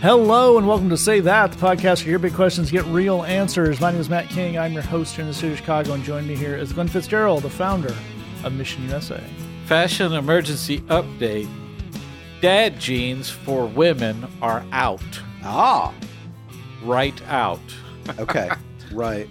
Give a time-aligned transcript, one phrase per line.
[0.00, 3.80] Hello and welcome to Say That, the podcast where your big questions get real answers.
[3.80, 4.56] My name is Matt King.
[4.56, 6.86] I'm your host here in the city of Chicago, and joining me here is Glenn
[6.86, 7.92] Fitzgerald, the founder
[8.44, 9.20] of Mission USA.
[9.66, 11.48] Fashion emergency update.
[12.40, 15.02] Dad jeans for women are out.
[15.42, 15.92] Ah,
[16.84, 17.58] Right out.
[18.20, 18.48] okay,
[18.92, 19.28] right,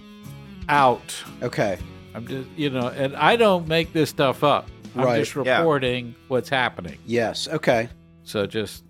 [0.67, 1.15] Out.
[1.41, 1.79] okay,
[2.17, 4.67] I'm just, you know, and I don't make this stuff up.
[4.95, 5.59] I'm Right, just yeah.
[5.59, 6.97] reporting what's happening.
[7.05, 7.89] yes, okay.
[8.23, 8.83] So just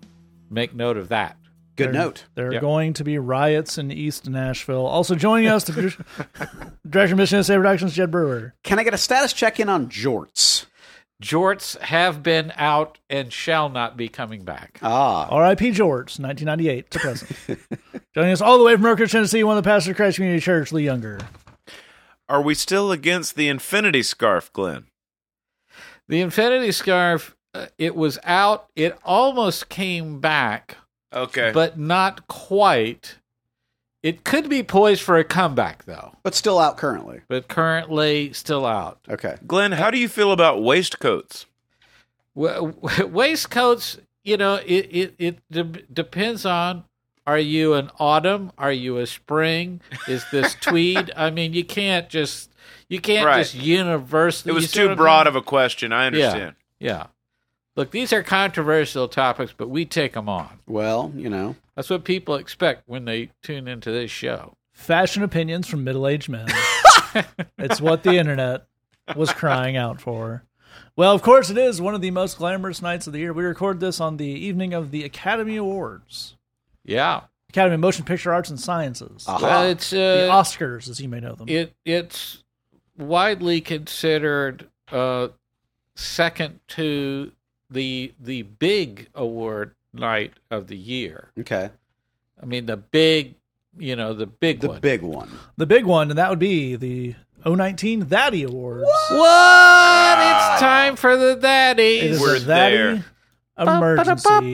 [0.50, 1.36] make note of that.
[1.76, 2.24] Good There- note.
[2.34, 2.60] There are Yep.
[2.62, 4.84] going to be riots in East Nashville.
[4.86, 6.04] Also joining us, the producer-
[6.88, 8.54] director of Mission USA Productions, Jed Brewer.
[8.64, 10.64] Can I get a status check in on jorts?
[11.22, 14.78] Jorts have been out and shall not be coming back.
[14.82, 15.72] Ah, R.I.P.
[15.72, 17.32] George, 1998 to present.
[18.14, 20.40] joining us all the way from Mercury, Tennessee, one of the pastors of Christ Community
[20.40, 21.18] Church, Lee Younger.
[22.28, 24.86] Are we still against the infinity scarf, Glenn?
[26.08, 28.68] The infinity scarf, uh, it was out.
[28.76, 30.76] It almost came back,
[31.12, 31.50] Okay.
[31.52, 33.16] but not quite.
[34.02, 37.22] It could be poised for a comeback, though, but still out currently.
[37.28, 39.00] but currently still out.
[39.08, 39.36] Okay.
[39.46, 41.46] Glenn, how do you feel about waistcoats?
[42.34, 42.72] Wa-
[43.06, 46.84] waistcoats, you know, it it it de- depends on.
[47.28, 48.52] Are you an autumn?
[48.56, 49.82] Are you a spring?
[50.08, 51.12] Is this tweed?
[51.14, 52.50] I mean, you can't just
[52.88, 53.40] you can't Right.
[53.40, 54.50] just universally.
[54.50, 55.26] It was see what too I broad mean?
[55.28, 55.92] of a question.
[55.92, 56.54] I understand.
[56.80, 57.08] Yeah.
[57.76, 60.58] Look, these are controversial topics, but we take them on.
[60.66, 64.54] Well, you know, That's what people expect when they tune into this show.
[64.72, 66.46] Fashion opinions from middle aged men.
[67.58, 68.64] it's what the internet
[69.14, 70.44] was crying out for.
[70.96, 73.32] Well, of course, it is one of the most glamorous nights of the year.
[73.34, 76.36] We record this on the evening of the Academy Awards,
[76.88, 77.22] Yeah.
[77.50, 79.38] Academy of Motion Picture Arts and Sciences, Aha.
[79.46, 81.48] Well, it's the uh, Oscars, as you may know them.
[81.48, 82.42] it it's
[82.98, 85.28] widely considered uh,
[85.94, 87.32] second to
[87.70, 91.30] the the big award night of the year.
[91.40, 91.70] okay.
[92.42, 93.34] I mean, the big,
[93.78, 94.80] you know, the big The one.
[94.80, 95.30] big one.
[95.56, 97.14] the big one, and that would be the
[97.46, 98.84] 019 Thatty Awards.
[99.10, 100.18] What?
[100.20, 102.20] It's time for the It daddies.
[102.20, 103.04] We're a Thatty there.
[103.58, 104.52] emergency.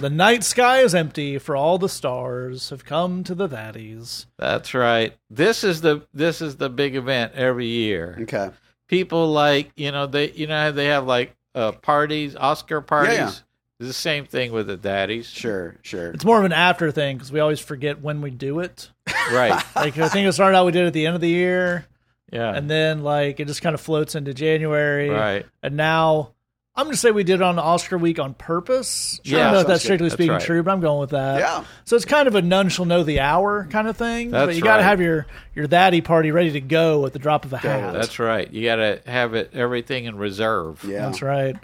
[0.00, 4.26] The night sky is empty, for all the stars have come to the Thatties.
[4.38, 5.12] That's right.
[5.28, 8.16] This is the this is the big event every year.
[8.22, 8.50] Okay.
[8.86, 13.14] People like you know they you know they have like uh, parties, Oscar parties.
[13.16, 13.32] yeah.
[13.80, 15.26] It's the same thing with the daddies.
[15.28, 16.10] Sure, sure.
[16.10, 18.90] It's more of an after thing because we always forget when we do it.
[19.32, 19.62] Right.
[19.76, 21.86] Like I think it started out we did it at the end of the year,
[22.32, 22.52] Yeah.
[22.54, 25.46] and then like it just kind of floats into January, right.
[25.62, 26.32] and now
[26.78, 29.20] I'm gonna say we did it on Oscar week on purpose.
[29.26, 29.84] I Yeah, don't know if sounds that's good.
[29.86, 30.42] strictly That's speaking right.
[30.42, 31.40] true, but I'm going with that.
[31.40, 31.64] Yeah.
[31.84, 34.30] So it's kind of a none shall know the hour kind of thing.
[34.30, 37.18] but That's you got to have your your thatty party ready to go at the
[37.18, 37.92] drop of a hat.
[37.92, 38.50] That's right.
[38.50, 40.84] You got to have it everything in reserve.
[40.84, 41.00] Yeah.
[41.06, 41.56] That's right.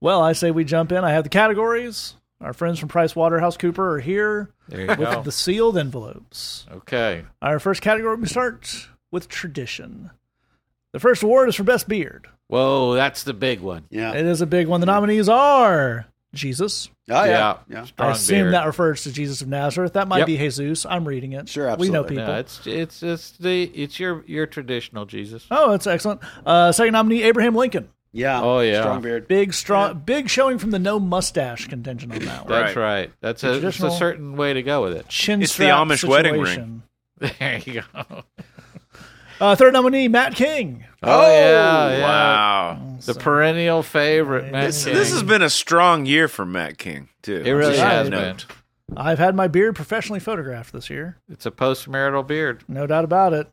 [0.00, 1.04] Well, I say we jump in.
[1.04, 2.14] I have the categories.
[2.40, 5.22] Our friends from Price Waterhouse Cooper are here There you with go.
[5.22, 6.66] the sealed envelopes.
[6.72, 7.24] okay.
[7.40, 10.10] Our first category, we start with tradition.
[10.92, 12.26] The first award is for Best Beard.
[12.52, 13.84] Whoa, that's the big one.
[13.88, 14.12] Yeah.
[14.12, 14.80] It is a big one.
[14.80, 16.90] The nominees are Jesus.
[17.10, 17.56] Oh, yeah.
[17.70, 17.84] Yeah.
[17.84, 17.86] Yeah.
[17.98, 18.54] I assume beard.
[18.54, 19.94] that refers to Jesus of Nazareth.
[19.94, 20.26] That might Yep.
[20.26, 20.84] be Jesus.
[20.84, 21.48] I'm reading it.
[21.48, 22.16] Sure, We know absolutely.
[22.16, 22.26] people.
[22.34, 25.46] No, it's it's it's the it's your your traditional Jesus.
[25.50, 26.20] Oh, that's excellent.
[26.44, 27.88] Uh, second nominee, Abraham Lincoln.
[28.12, 28.42] Yeah.
[28.42, 28.82] Oh, yeah.
[28.82, 29.26] Strong beard.
[29.28, 32.48] Big, strong, big showing from the no mustache contention on that one.
[32.52, 32.82] That's Right.
[33.00, 33.10] right.
[33.22, 35.08] That's a, it's a traditional- certain way to go with it.
[35.08, 36.82] Chin It's the strap Amish wedding situation.
[37.38, 38.22] There you go.
[39.42, 40.84] Uh, third nominee, Matt King.
[41.02, 42.02] Oh, yeah, yeah.
[42.02, 42.96] Wow.
[43.04, 44.94] The perennial favorite, Matt This, King.
[44.94, 47.42] this has been a strong year for Matt King, too.
[47.44, 47.78] It really Right.
[47.78, 48.46] has Note.
[48.88, 48.96] been.
[48.96, 51.16] I've had my beard professionally photographed this year.
[51.28, 52.62] It's a post-marital beard.
[52.68, 53.48] No doubt about it.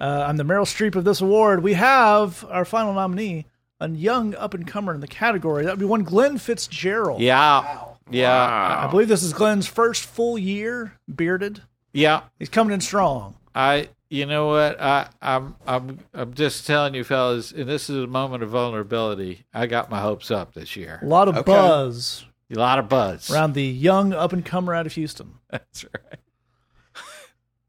[0.00, 1.62] Uh, I'm the Meryl Streep of this award.
[1.62, 3.46] We have our final nominee,
[3.78, 5.64] a young up and comer in the category.
[5.64, 7.20] That would be one Glenn Fitzgerald.
[7.20, 7.82] Yeah.
[8.10, 8.84] Yeah.
[8.84, 11.62] I believe this is Glenn's first full year bearded.
[11.92, 12.22] Yeah.
[12.40, 13.36] He's coming in strong.
[13.54, 14.80] I you know what?
[14.80, 19.44] I I'm I'm I'm just telling you fellas, and this is a moment of vulnerability.
[19.54, 20.98] I got my hopes up this year.
[21.02, 21.50] A lot of Okay.
[21.52, 23.30] buzz A lot of buzz.
[23.30, 25.34] around the young up and comer out of Houston.
[25.50, 26.18] That's right.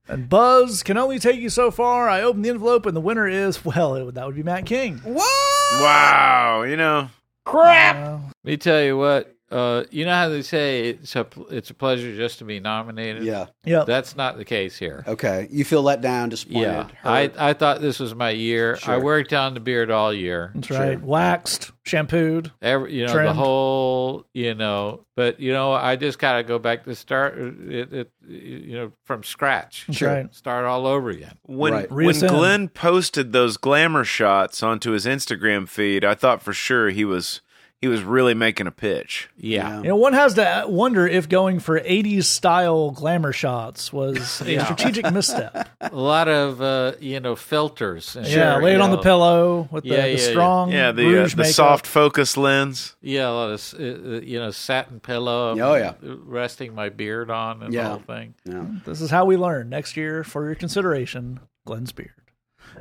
[0.08, 2.10] And buzz can only take you so far.
[2.10, 5.00] I open the envelope, and the winner is, well, it, that would be Matt King.
[5.06, 6.64] Wow.
[6.68, 7.10] You know,
[7.46, 7.96] Crap.
[7.96, 9.34] Uh, Let me tell you what.
[9.52, 13.24] Uh, you know how they say it's a it's a pleasure just to be nominated.
[13.24, 13.48] Yeah.
[13.66, 13.86] Yep.
[13.86, 15.04] that's not the case here.
[15.08, 15.48] Okay.
[15.52, 16.62] You feel let down, disappointed.
[16.62, 17.34] Yeah, I hurt.
[17.38, 18.80] I thought this was my year.
[18.88, 20.52] I worked on the beard all year.
[20.56, 21.02] That's right.
[21.02, 22.52] Waxed, shampooed.
[22.62, 26.86] Every, you know the whole you know, but you know I just gotta go back
[26.86, 29.86] to start it, it you know from scratch.
[29.88, 30.14] That's Sure.
[30.14, 30.34] right.
[30.34, 31.38] Start all over again.
[31.44, 31.92] When Right.
[31.92, 32.30] when Reascend.
[32.30, 37.42] Glenn posted those glamour shots onto his Instagram feed, I thought for sure he was
[37.82, 39.28] he was really making a pitch.
[39.38, 39.78] Yeah.
[39.82, 44.52] You know, one has to wonder if going for 80s style glamour shots was a
[44.54, 44.66] Yeah.
[44.66, 45.68] strategic misstep.
[45.82, 48.16] a lot of uh, you know filters.
[48.16, 50.30] And yeah, lay you it on the pillow with the, Yeah, the yeah, yeah.
[50.30, 52.96] strong Yeah, the uh, the soft focus lens.
[53.02, 55.56] Yeah, a lot of uh, uh, you know satin pillow.
[55.60, 55.94] Oh, yeah.
[56.02, 57.84] resting my beard on and Yeah.
[57.84, 58.36] the whole thing.
[58.46, 58.66] Yeah.
[58.86, 59.70] This is how we learn.
[59.70, 62.14] Next year, for your consideration, Glenn's beard.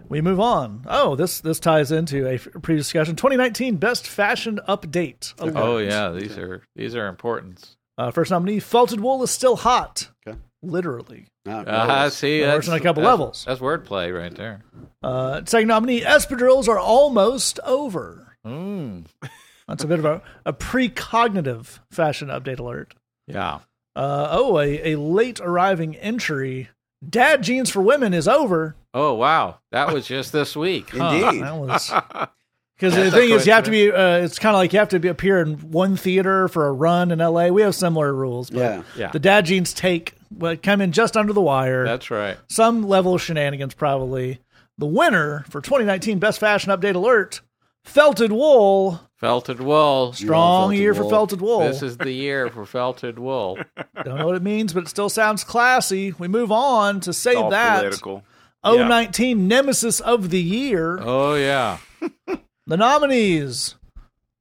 [0.08, 0.84] We move on.
[0.88, 3.16] Oh, this this ties into a previous discussion.
[3.16, 5.34] 2019 Best Fashion Update.
[5.40, 7.76] Oh yeah, these are these are important.
[7.98, 10.08] Uh, first nominee, Felted Wool is still hot.
[10.26, 10.38] Okay.
[10.62, 11.26] Literally.
[11.46, 13.44] No, Uh, see, That works that's on a couple that's- levels.
[13.46, 14.62] That's wordplay right there.
[15.02, 18.36] Uh, second nominee, espadrilles are almost over.
[18.46, 19.06] Mm.
[19.68, 22.94] That's a bit of a, a precognitive fashion update alert.
[23.26, 23.60] Yeah.
[23.96, 26.68] Uh, oh, a, a late arriving entry.
[27.06, 28.76] Dad jeans for women is over.
[28.92, 30.90] Oh wow, that was just this week.
[30.90, 31.10] huh?
[31.14, 31.42] Indeed.
[31.42, 31.90] That was
[32.76, 33.90] because the thing is, you have to be.
[33.90, 36.72] Uh, it's kind of like you have to be appear in one theater for a
[36.72, 37.50] run in L.A.
[37.50, 38.82] We have similar rules, but Yeah.
[38.96, 41.84] Yeah, the dad jeans take well, come in just under the wire.
[41.84, 42.36] that's right.
[42.48, 44.40] Some level of shenanigans, probably.
[44.78, 47.42] The winner for 2019 Best Fashion Update Alert:
[47.84, 49.00] Felted Wool.
[49.20, 50.14] Felted wool.
[50.14, 51.60] Strong felted year for felted wool.
[51.60, 53.58] This is the year for felted wool.
[54.02, 56.14] Don't know what it means, but it still sounds classy.
[56.18, 58.24] We move on to say All that political.
[58.64, 60.98] 019 Nemesis of the Year.
[61.00, 61.78] Oh yeah,
[62.66, 63.74] The nominees.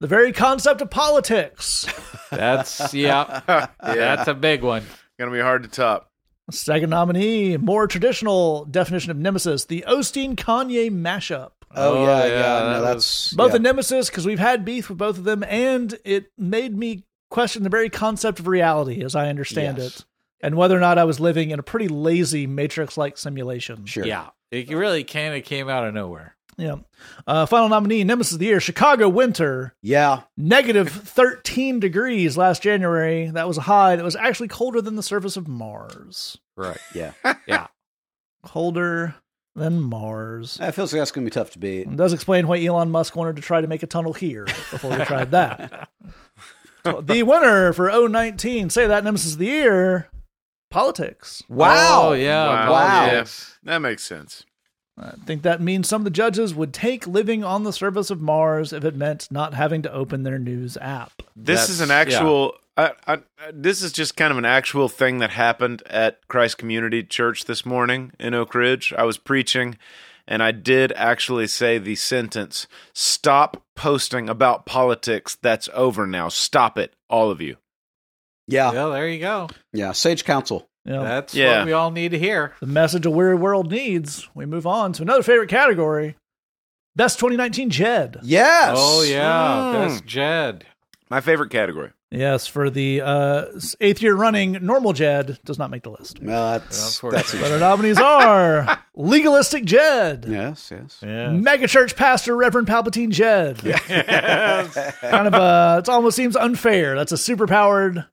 [0.01, 1.85] The very concept of politics.
[2.31, 3.41] that's yeah,
[3.81, 4.83] that's a big one.
[5.19, 6.09] Gonna be hard to top.
[6.51, 11.51] Second nominee, more traditional definition of Nemesis, the Osteen Kanye mashup.
[11.75, 12.33] Oh, Oh, yeah, yeah,
[12.63, 12.71] yeah.
[12.73, 13.57] No, that's Both yeah.
[13.57, 17.61] a nemesis because we've had beef with both of them, and it made me question
[17.61, 19.99] the very concept of reality as I understand Yes.
[19.99, 20.05] it,
[20.41, 23.85] and whether or not I was living in a pretty lazy Matrix-like simulation.
[23.85, 24.05] sure.
[24.05, 26.35] Yeah, it really kind of came out of nowhere.
[26.57, 26.75] Yeah.
[27.25, 30.23] Uh, final nominee, Nemesis of the Year, Chicago Winter, Yeah.
[30.35, 33.27] negative 13 degrees last January.
[33.31, 33.95] That was a high.
[33.95, 36.37] That was actually colder than the surface of Mars.
[36.57, 36.77] Right.
[36.93, 37.13] Yeah.
[37.47, 37.67] Yeah.
[38.43, 39.15] Colder
[39.55, 40.55] than Mars.
[40.57, 41.81] That feels like that's going to be tough to beat.
[41.87, 44.91] It does explain why Elon Musk wanted to try to make a tunnel here before
[44.97, 45.89] we tried that.
[46.83, 50.07] The winner for 019, say that Nemesis of the Year,
[50.69, 51.43] politics.
[51.49, 52.09] Wow.
[52.09, 52.47] Oh yeah.
[52.47, 52.71] Wow.
[52.71, 52.99] Wow.
[53.05, 53.57] politics.
[53.63, 54.45] That makes sense.
[54.97, 58.19] I think that means some of the judges would take living on the surface of
[58.19, 61.21] Mars if it meant not having to open their news app.
[61.35, 62.53] This That's- is an actual.
[62.75, 63.19] I, I, I-
[63.53, 67.65] this is just kind of an actual thing that happened at Christ Community Church this
[67.65, 68.93] morning in Oak Ridge.
[68.97, 69.77] I was preaching,
[70.27, 75.37] and I did actually say the sentence: "Stop posting about politics.
[75.41, 76.27] That's over now.
[76.27, 77.55] Stop it, all of you."
[78.51, 78.71] Yeah.
[78.71, 79.47] Well, there you go.
[79.73, 79.91] Yeah.
[79.93, 80.67] Sage counsel.
[80.85, 81.59] You know, That's Yeah.
[81.59, 82.53] what we all need to hear.
[82.61, 84.27] the message a weary world needs.
[84.33, 86.15] We move on to another favorite category
[86.95, 88.17] Best 2019 Jed.
[88.23, 88.75] Yes.
[88.77, 89.73] Oh yeah, Mm.
[89.89, 90.65] that's Jed.
[91.09, 91.91] My favorite category.
[92.11, 93.45] Yes, for the uh,
[93.79, 96.19] eighth year running, normal Jed does not make the list.
[96.21, 100.97] Well, that's Well, that's But our nominees are Legalistic Jed, yes, yes.
[101.03, 101.27] Yeah.
[101.29, 103.59] Megachurch Pastor Reverend Palpatine Jed.
[105.01, 106.95] kind of uh it almost seems unfair.
[106.95, 108.07] That's a superpowered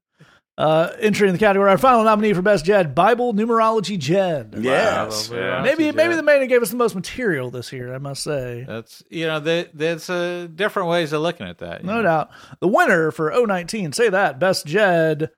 [0.59, 1.69] uh entry in the category.
[1.71, 4.55] Our final nominee for best Jed, Bible numerology Jed.
[4.59, 5.31] Yes.
[5.33, 5.63] Yeah.
[5.63, 5.97] Maybe Jed.
[5.97, 8.65] maybe the man who gave us the most material this year, I must say.
[8.67, 11.85] That's you know, there, there's uh, different ways of looking at that.
[11.85, 12.03] No know.
[12.03, 12.31] doubt.
[12.61, 15.31] The winner for 019, say that, best Jed,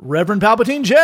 [0.00, 1.00] Reverend Palpatine Jed.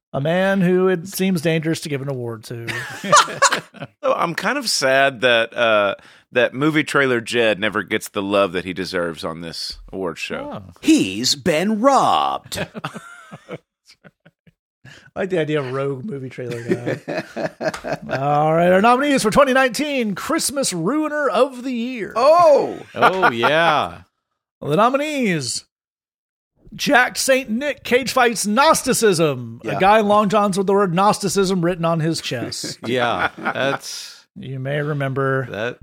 [0.12, 2.66] a man who it seems dangerous to give an award to.
[4.02, 5.94] So I'm kind of sad that uh,
[6.32, 10.62] that movie trailer Jed never gets the love that he deserves on this award show.
[10.66, 10.72] Oh.
[10.80, 12.66] He's been robbed.
[13.54, 13.58] I
[15.14, 17.00] like the idea of rogue movie trailer guy.
[18.08, 22.14] All right, our nominees for 2019 Christmas Ruiner of the Year.
[22.16, 22.80] oh.
[22.94, 24.02] Oh yeah.
[24.62, 25.66] The nominees
[26.74, 27.50] Jack St.
[27.50, 29.60] Nick Cage Fights Gnosticism.
[29.64, 29.76] Yeah.
[29.76, 32.78] A guy in long johns with the word Gnosticism written on his chest.
[32.86, 33.30] Yeah.
[33.36, 35.46] That's you may remember.
[35.50, 35.78] that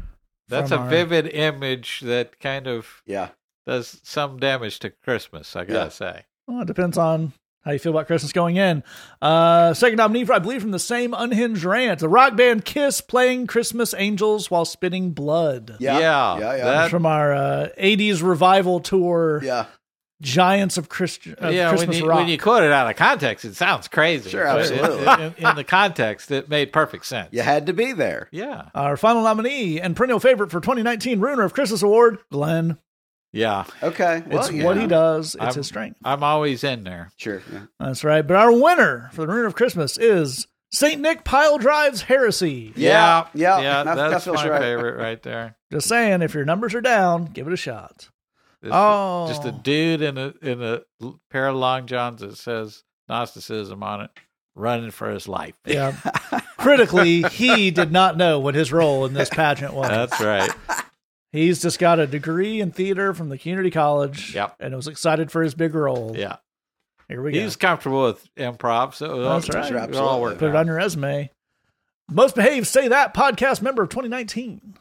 [0.47, 3.29] that's From a our- vivid image that kind of Yeah.
[3.65, 5.89] does some damage to Christmas, I gotta Yeah.
[5.89, 6.21] say.
[6.47, 7.33] Well, it depends on
[7.65, 8.81] How you feel about Christmas going in?
[9.21, 13.01] Uh, second nominee for, I believe, from the same unhinged rant, the rock band Kiss
[13.01, 15.75] playing Christmas Angels while spitting blood.
[15.81, 15.99] Yeah.
[15.99, 16.55] Yeah, Yeah.
[16.55, 16.63] Yeah.
[16.63, 19.65] that- From our uh, 80s revival tour, yeah.
[20.21, 22.17] Giants of, Christ- of yeah, when you, Rock.
[22.19, 24.29] when you quote it out of context, it sounds crazy.
[24.31, 25.03] Sure, but absolutely.
[25.25, 27.29] In, in, in the context, it made perfect sense.
[27.31, 28.27] You had to be there.
[28.31, 28.69] Yeah.
[28.73, 32.77] our final nominee and perennial favorite for 2019 Ruiner of Christmas Award, Glenn.
[33.31, 33.65] Yeah.
[33.83, 34.23] Okay.
[34.25, 34.63] Well, it's yeah.
[34.63, 35.99] what he does, it's I'm- his strength.
[36.03, 37.11] I'm always in there.
[37.17, 37.43] Sure.
[37.53, 37.65] Yeah.
[37.79, 38.25] That's right.
[38.25, 40.99] But our winner for the Ruiner of Christmas is St.
[40.99, 42.73] Nick Pile Drives Heresy.
[42.75, 43.83] Yeah, yeah, Yeah.
[43.83, 44.61] that- that that's feels my right.
[44.61, 45.57] favorite right there.
[45.71, 48.09] Just saying, if your numbers are down, give it a shot.
[48.61, 49.27] This- Oh.
[49.27, 49.59] Just a oh.
[49.63, 50.81] dude in a in a
[51.29, 54.11] pair of long johns that says Gnosticism on it,
[54.55, 55.55] running for his life.
[55.65, 55.93] Yeah.
[56.57, 59.89] Critically, he did not know what his role in this pageant was.
[59.89, 60.49] That's right.
[61.31, 64.33] He's just got a degree in theater from the community college.
[64.33, 64.55] Yep.
[64.59, 66.13] And was excited for his big role.
[66.15, 66.37] Yeah.
[67.07, 67.39] Here we go.
[67.39, 69.71] He's comfortable with improv, so That's right.
[69.71, 71.29] it all worked Put it on your resume.
[72.09, 74.75] Most behaved say that podcast member of 2019.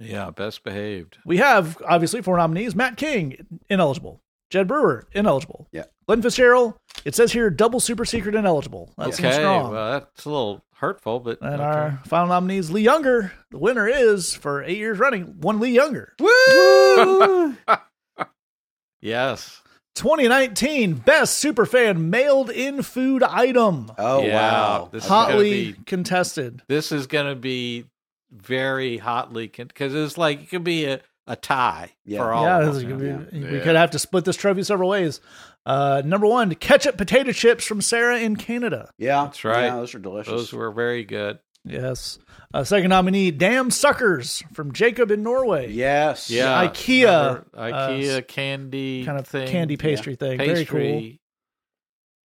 [0.00, 1.18] Yeah, best behaved.
[1.24, 5.84] We have obviously four nominees: Matt King, ineligible; Jed Brewer, ineligible; Yeah.
[6.06, 6.74] Glenn Fitzgerald.
[7.04, 8.92] It says here double super secret ineligible.
[8.96, 9.72] That okay, strong.
[9.72, 11.62] well that's a little hurtful, but and okay.
[11.64, 13.32] our final nominees: Lee Younger.
[13.50, 16.14] The winner is for eight years running one Lee Younger.
[16.20, 17.56] Woo!
[19.00, 19.62] yes,
[19.96, 23.90] 2019 best superfan mailed in food item.
[23.98, 24.88] oh Yeah, wow.
[24.92, 26.62] this is Hotly be- contested.
[26.68, 27.84] this is going to be
[28.30, 32.18] very hotly because it's like it could be a, a tie Yeah.
[32.20, 32.44] for all.
[32.44, 33.26] yeah, of us, is you gonna know?
[33.30, 33.62] be- we Yeah.
[33.64, 35.20] could have to split this trophy several ways.
[35.66, 38.90] Uh, number one, ketchup potato chips from Sarah in Canada.
[38.98, 39.64] Yeah, That's right.
[39.64, 40.30] Yeah, those are delicious.
[40.32, 41.38] Those were very good.
[41.64, 42.18] Yes.
[42.54, 45.70] Uh, second nominee, Damn Suckers from Jacob in Norway.
[45.70, 46.30] yes.
[46.30, 50.38] Yeah, IKEA, remember IKEA candy Kind of thing, candy pastry thing.
[50.38, 51.12] Very cool.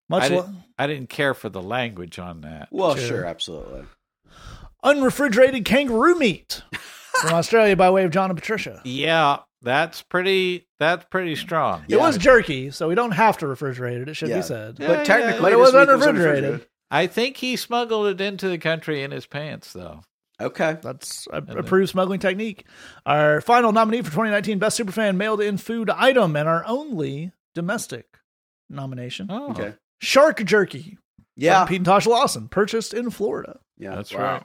[0.10, 2.68] Much I, lo- didn't, I didn't care for the language on that.
[2.72, 3.08] Well, Sure.
[3.08, 3.84] sure, absolutely.
[4.84, 6.64] Unrefrigerated kangaroo meat
[7.22, 8.82] from Australia by way of John and Patricia.
[8.84, 10.68] Yeah, that's pretty.
[10.80, 11.84] That's pretty strong.
[11.90, 12.06] It Yeah.
[12.06, 14.10] was jerky, so we don't have to refrigerate it.
[14.10, 14.38] It should Yeah.
[14.38, 14.78] be said.
[14.80, 16.66] Yeah, but technically, But it this was week unrefrigerated.
[16.92, 20.02] I think he smuggled it into the country in his pants, though.
[20.42, 20.78] Okay.
[20.82, 22.66] That's a then- approved smuggling technique.
[23.06, 28.06] Our final nominee for 2019 Best Superfan mailed in food item and our only domestic
[28.70, 29.28] nomination.
[29.30, 29.74] Oh, Okay.
[30.02, 30.98] Shark jerky.
[31.36, 31.60] Yeah.
[31.60, 33.60] from Pete and Tasha Lawson, purchased in Florida.
[33.78, 33.96] Yeah.
[33.96, 34.22] that's wow.
[34.22, 34.44] right.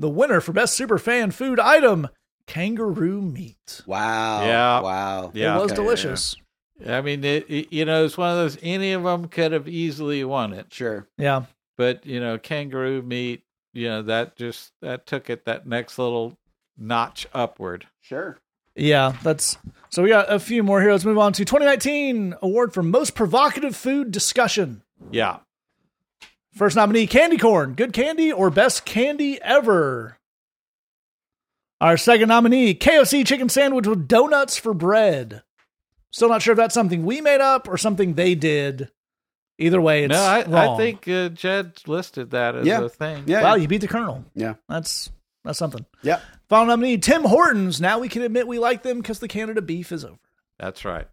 [0.00, 2.08] The winner for Best super fan food item,
[2.46, 3.82] kangaroo meat.
[3.86, 4.44] Wow.
[4.44, 4.80] Yeah.
[4.80, 5.30] Wow.
[5.34, 5.56] Yeah.
[5.56, 6.36] it was Okay, delicious.
[6.86, 8.58] I mean, it, it- you know, it's one of those.
[8.62, 11.06] Any of them could have easily won it, Sure.
[11.18, 11.44] Yeah.
[11.76, 13.42] but you know, kangaroo meat.
[13.72, 16.36] You know, that just that took it that next little
[16.76, 17.86] notch upward.
[18.00, 18.38] Sure.
[18.74, 19.58] Yeah, that's
[19.90, 20.90] so we got a few more here.
[20.92, 24.82] Let's move on to 2019 award for most provocative food discussion.
[25.12, 25.38] Yeah.
[26.54, 30.18] First nominee, candy corn, good candy or best candy ever.
[31.80, 35.42] Our second nominee, KFC chicken sandwich with donuts for bread.
[36.10, 38.90] Still not sure if that's something we made up or something they did.
[39.58, 40.74] Either way, it's no, I, wrong.
[40.74, 42.82] I think uh, Jed listed that as Yeah.
[42.84, 43.24] a thing.
[43.26, 43.42] Yeah.
[43.42, 44.24] Wow, you beat the colonel.
[44.34, 44.54] Yeah.
[44.68, 45.10] That's
[45.44, 45.86] that's something.
[46.02, 46.20] Yeah.
[46.48, 47.80] Final nominee, Tim Hortons.
[47.80, 50.18] Now we can admit we like them because the Canada beef is over.
[50.58, 51.06] That's right.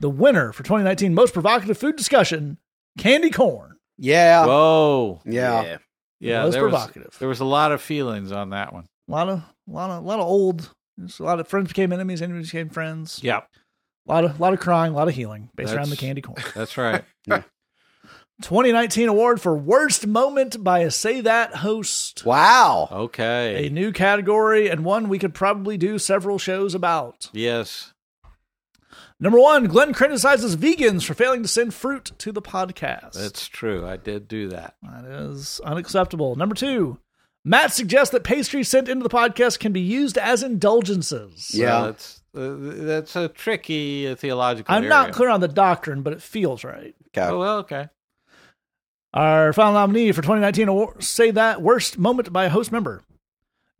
[0.00, 2.58] The winner for 2019 most provocative food discussion,
[2.98, 3.73] candy corn.
[3.98, 4.46] Yeah.
[4.46, 5.20] Whoa.
[5.24, 5.78] yeah.
[6.20, 7.16] Yeah, was there was provocative.
[7.18, 8.86] there was a lot of feelings on that one.
[9.08, 10.70] A lot of, a lot of, a lot of old.
[11.18, 13.20] A lot of friends became enemies, enemies became friends.
[13.22, 13.40] Yeah,
[14.08, 16.22] A lot of, a lot of crying, a lot of healing based around the candy
[16.22, 16.42] corn.
[16.54, 17.04] that's right.
[17.26, 17.42] yeah.
[18.42, 22.24] 2019 award for worst moment by a Say That host.
[22.24, 22.88] Wow.
[22.90, 23.66] Okay.
[23.66, 27.30] A new category and one we could probably do several shows about.
[27.32, 27.93] Yes.
[29.20, 33.12] Number one, Glenn criticizes vegans for failing to send fruit to the podcast.
[33.12, 33.86] That's true.
[33.86, 34.74] I did do that.
[34.82, 36.34] That is unacceptable.
[36.36, 36.98] Number two,
[37.44, 41.46] Matt suggests that pastries sent into the podcast can be used as indulgences.
[41.46, 41.82] So Yeah.
[41.86, 44.74] that's uh, that's a tricky uh, theological.
[44.74, 46.94] I'm not clear on the doctrine, but it feels right.
[47.16, 47.26] Okay.
[47.28, 47.88] Oh well, okay.
[49.12, 53.02] Our final nominee for 2019 award, say that worst moment by a host member.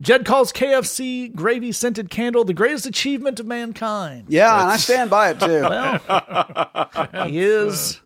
[0.05, 4.25] Jed calls KFC gravy scented candle the greatest achievement of mankind.
[4.29, 5.61] yeah, and I stand by it too.
[5.63, 7.99] Well, he is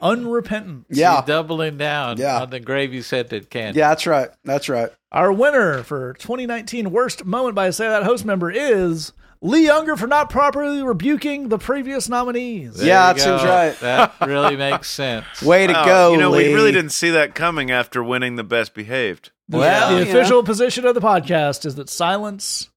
[0.00, 0.86] unrepentant.
[0.90, 1.16] yeah.
[1.16, 2.42] He's doubling down Yeah.
[2.42, 3.78] on the gravy scented candy.
[3.80, 4.28] Yeah, that's right.
[4.44, 4.90] That's right.
[5.12, 9.96] Our winner for 2019 worst moment by a say that host member is Lee Younger
[9.96, 12.74] for not properly rebuking the previous nominees.
[12.74, 13.80] There Yeah, you that seems right.
[13.80, 15.42] That really makes sense.
[15.42, 16.48] Way to Wow, go, You know, Lee.
[16.48, 19.30] we really didn't see that coming after winning the best behaved.
[19.50, 22.70] The, Well, the you official position of the podcast is that silence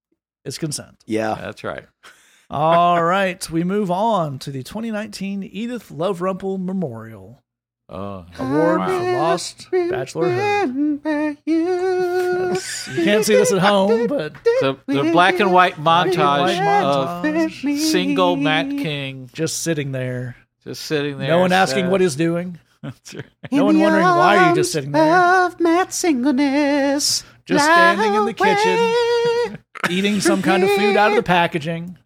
[0.43, 1.03] is consent.
[1.05, 1.35] Yeah.
[1.39, 1.85] That's right.
[2.49, 7.41] All right, we move on to the 2019 Edith Love Rumpel Memorial.
[7.89, 8.87] Oh, Award wow.
[8.87, 11.37] for Lost Bachelorhood.
[11.45, 12.87] Yes.
[12.95, 17.51] You can't see this at home, but the, the black and white montage, white of
[17.79, 20.35] single Matt King just sitting there.
[20.63, 21.29] just sitting there.
[21.29, 21.91] No one asking sad.
[21.91, 22.59] what he's doing.
[22.83, 23.25] That's right.
[23.51, 27.23] No one wondering why you're just sitting there, Of Matt singleness.
[27.45, 29.57] just standing in the kitchen,
[29.89, 31.97] eating some kind of food out of the packaging.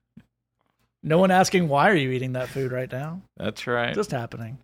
[1.04, 3.22] No one asking why are you eating that food right now.
[3.38, 3.94] That's right.
[3.96, 4.60] Just happening.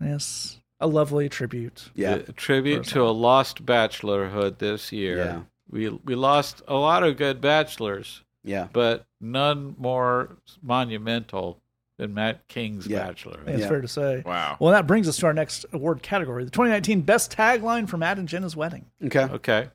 [0.00, 1.90] Yes, a lovely tribute.
[1.94, 2.14] Yeah.
[2.14, 5.16] A tribute to a lost bachelorhood this year.
[5.18, 5.40] Yeah.
[5.70, 8.68] We we lost a lot of good bachelors, Yeah.
[8.72, 11.60] but none more monumental
[12.00, 13.02] than Matt King's Yeah.
[13.08, 13.68] I think it's Yeah.
[13.68, 14.22] fair to say.
[14.24, 14.56] Wow.
[14.58, 18.18] Well, that brings us to our next award category: the 2019 Best Tagline for Matt
[18.18, 18.86] and Jenna's Wedding.
[19.04, 19.24] Okay.
[19.24, 19.68] Okay.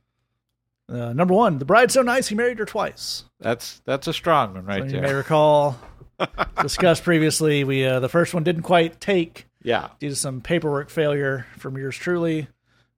[0.89, 3.23] Uh, number one: The bride's so nice he married her twice.
[3.39, 5.17] That's that's a strong one So right you may there.
[5.17, 5.79] recall,
[6.61, 9.89] discussed previously, we uh, the first one didn't quite take Yeah.
[9.99, 12.47] due to some paperwork failure from yours truly,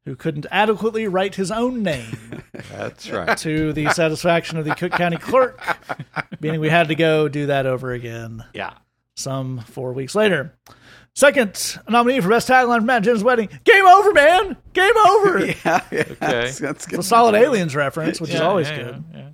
[0.06, 2.42] who couldn't adequately write his own name
[2.72, 3.38] That's right.
[3.40, 5.60] to the satisfaction of the Cook County clerk,
[6.42, 8.74] meaning we had to go do that over again Yeah.
[9.18, 10.54] Some four weeks later.
[11.16, 14.56] Second nominee for best tagline for Matt and Jen's wedding: "Game over, man!
[14.74, 15.82] Game over." Yeah.
[15.92, 16.04] yeah.
[16.20, 17.00] That's, that's good.
[17.00, 19.04] It's a solid aliens reference, which is always yeah, good.
[19.12, 19.30] yeah, yeah.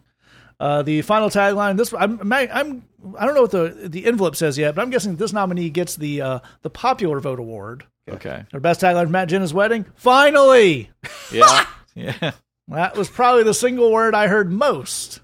[0.60, 1.76] Uh, the final tagline.
[1.76, 2.86] This I'm, I'm
[3.18, 5.98] I don't know what the the envelope says yet, but I'm guessing this nominee gets
[5.98, 7.84] the uh, the popular vote award.
[8.10, 8.46] Okay.
[8.54, 9.86] Our best tagline for Matt Jenna's wedding.
[9.96, 10.90] Finally,
[11.32, 11.66] Yeah.
[11.96, 12.32] yeah.
[12.70, 15.20] that was probably the single word I heard most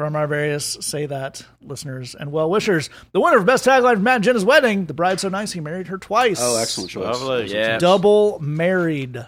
[0.00, 2.88] from our various say that listeners and well wishers.
[3.12, 4.86] The winner of best tagline for Matt and Jenna's wedding.
[4.86, 6.38] The bride so nice he married her twice.
[6.40, 7.04] Oh, excellent choice.
[7.04, 7.52] Lovely.
[7.52, 7.76] Yeah.
[7.76, 9.26] Double married.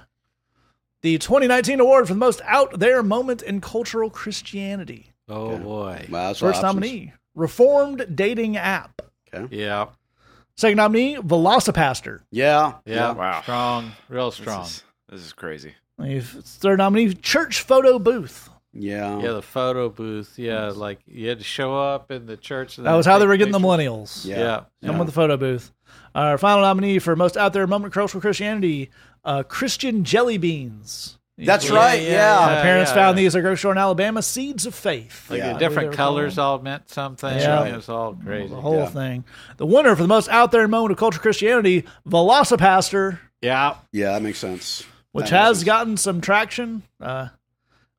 [1.03, 5.13] The 2019 award for the most out there moment in cultural Christianity.
[5.29, 6.07] Oh boy.
[6.09, 9.03] Wow, that's First nominee, Reformed Dating App.
[9.35, 9.55] Okay.
[9.55, 9.89] Yeah.
[10.57, 12.21] Second nominee, VelociPastor.
[12.31, 12.75] Yeah.
[12.87, 13.13] Yeah.
[13.13, 13.43] Wow.
[13.43, 13.93] Strong.
[14.09, 14.65] Real This strong.
[14.65, 15.75] is, this is crazy.
[15.99, 18.49] We've- Third nominee, Church Photo Booth.
[18.75, 19.21] Yeah.
[19.21, 20.39] Yeah, the photo booth.
[20.39, 22.79] Yeah, like you had to show up in the church.
[22.79, 24.25] And That was how they were getting the millennials.
[24.25, 24.63] Yeah.
[24.81, 24.89] Yeah.
[24.89, 25.73] Come with the photo booth.
[26.15, 28.91] Our final nominee for most out there moment in cultural Christianity,
[29.25, 31.19] uh, Christian Jelly Beans.
[31.39, 32.03] That's Yeah, right.
[32.03, 32.09] yeah,
[32.41, 32.47] Yeah.
[32.47, 32.63] My yeah.
[32.63, 34.23] parents found these at a grocery store in Alabama.
[34.23, 35.31] Seeds of Faith.
[35.31, 35.55] Like Yeah.
[35.55, 37.35] the different they were colors all meant something.
[37.37, 37.65] Yeah.
[37.65, 38.55] It was all crazy.
[38.55, 38.87] The whole Yeah.
[38.89, 39.25] thing.
[39.57, 43.75] The winner for the most out there moment of cultural Christianity, VelociPastor, Yeah.
[43.93, 44.85] Yeah, that makes sense.
[45.13, 45.65] which That makes has sense.
[45.67, 46.83] gotten some traction.
[47.01, 47.29] Uh,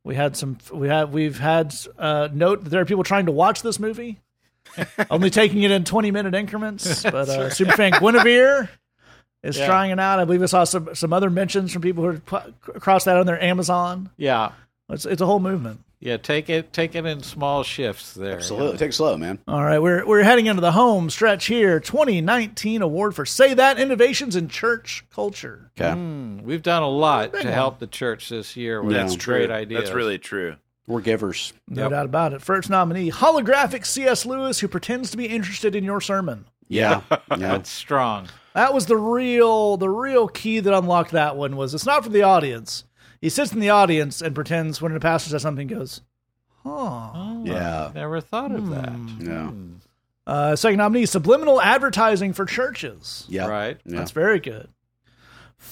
[0.03, 0.57] we had some.
[0.72, 1.13] We have.
[1.13, 4.20] We've had uh, note that there are people trying to watch this movie,
[5.09, 7.03] only taking it in twenty minute increments.
[7.09, 8.70] But uh, Superfan Guinevere
[9.44, 9.66] is Yeah.
[9.66, 10.20] trying it out.
[10.20, 13.42] I believe I saw some some other mentions from people who crossed that on their
[13.42, 14.09] Amazon.
[14.18, 14.51] Yeah.
[14.89, 15.79] It's it's a whole movement.
[16.03, 16.18] Yeah.
[16.18, 16.74] Take it.
[16.74, 18.35] Take it in small shifts there.
[18.35, 18.77] Absolutely.
[18.77, 19.39] Take it slow, man.
[19.48, 21.79] All right, we're we're heading into the home stretch here.
[21.79, 25.72] 2019 award for Say That Innovations in Church Culture.
[25.79, 25.94] Okay.
[25.94, 27.53] Hmm, we've done a lot Big to one.
[27.53, 29.35] help the church this year with That's some true.
[29.37, 29.83] great ideas.
[29.83, 30.55] That's really true.
[30.87, 31.53] We're givers.
[31.70, 31.92] No Yep.
[31.92, 32.42] doubt about it.
[32.42, 34.25] First nominee, holographic C.S.
[34.25, 36.46] Lewis, who pretends to be interested in your sermon.
[36.68, 37.01] Yeah.
[37.11, 37.18] yeah.
[37.37, 38.27] That's strong.
[38.53, 42.09] That was the real the real key that unlocked that one was it's not for
[42.09, 42.83] the audience.
[43.24, 46.01] He sits in the audience and pretends when the pastor says something goes,
[46.64, 46.70] huh.
[46.70, 47.90] Oh, Yeah.
[47.96, 48.92] Never thought of that.
[49.22, 49.48] Yeah.
[49.48, 49.74] Hmm.
[50.27, 53.25] Uh, second nominee, subliminal advertising for churches.
[53.29, 53.48] Yeah.
[53.48, 53.79] Right.
[53.86, 54.00] Yeah.
[54.00, 54.68] That's very good.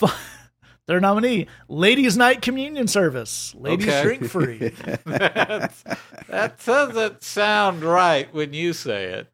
[0.02, 0.38] F-
[0.88, 3.54] Third nominee, Ladies' Night Communion Service.
[3.56, 4.02] Ladies Okay.
[4.04, 4.72] drink free.
[5.06, 9.28] That doesn't sound right when you say it.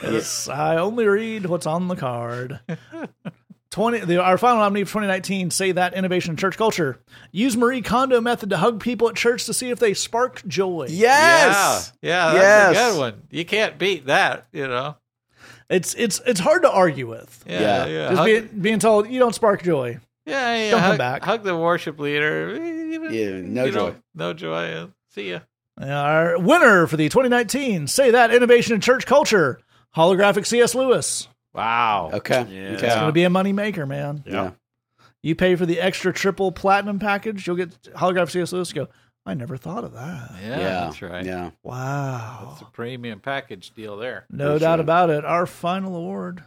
[0.00, 2.60] Yes, I only read what's on the card.
[3.74, 3.98] Twenty.
[3.98, 5.50] The, our final nominee for 2019.
[5.50, 7.00] Say that innovation in church culture.
[7.32, 10.86] Use Marie Kondo method to hug people at church to see if they spark joy.
[10.88, 11.92] Yes.
[12.00, 12.32] Yeah.
[12.32, 12.32] Yeah.
[12.34, 12.76] That's Yes.
[12.76, 13.22] a good one.
[13.30, 14.94] You can't beat that, you know?
[15.68, 17.42] It's it's it's hard to argue with.
[17.48, 17.60] Yeah.
[17.60, 17.86] Yeah.
[17.86, 18.08] Yeah.
[18.10, 19.98] Just Hug, being, being told you don't spark joy.
[20.24, 20.70] yeah, yeah.
[20.70, 21.24] don't come back.
[21.24, 22.54] Hug the worship leader.
[22.54, 23.94] Yeah, no you know, joy.
[24.14, 24.86] no joy.
[25.10, 25.40] See ya.
[25.82, 29.58] Our winner for the 2019 Say That Innovation in Church Culture.
[29.96, 30.76] Holographic C.S.
[30.76, 31.26] Lewis.
[31.54, 32.10] Wow.
[32.14, 32.46] Okay.
[32.50, 32.70] Yeah.
[32.76, 32.86] Okay.
[32.86, 34.24] It's going to be a money maker, man.
[34.26, 34.52] Yeah.
[35.22, 38.52] You pay for the extra triple platinum package, you'll get holographic C.S.
[38.52, 38.72] Lewis.
[38.72, 38.88] Go.
[39.26, 40.32] I never thought of that.
[40.42, 40.80] Yeah, Yeah.
[40.84, 41.24] that's right.
[41.24, 41.50] Yeah.
[41.62, 42.48] Wow.
[42.50, 44.26] That's a premium package deal there.
[44.28, 44.80] No That's doubt right.
[44.80, 45.24] about it.
[45.24, 46.42] Our final award.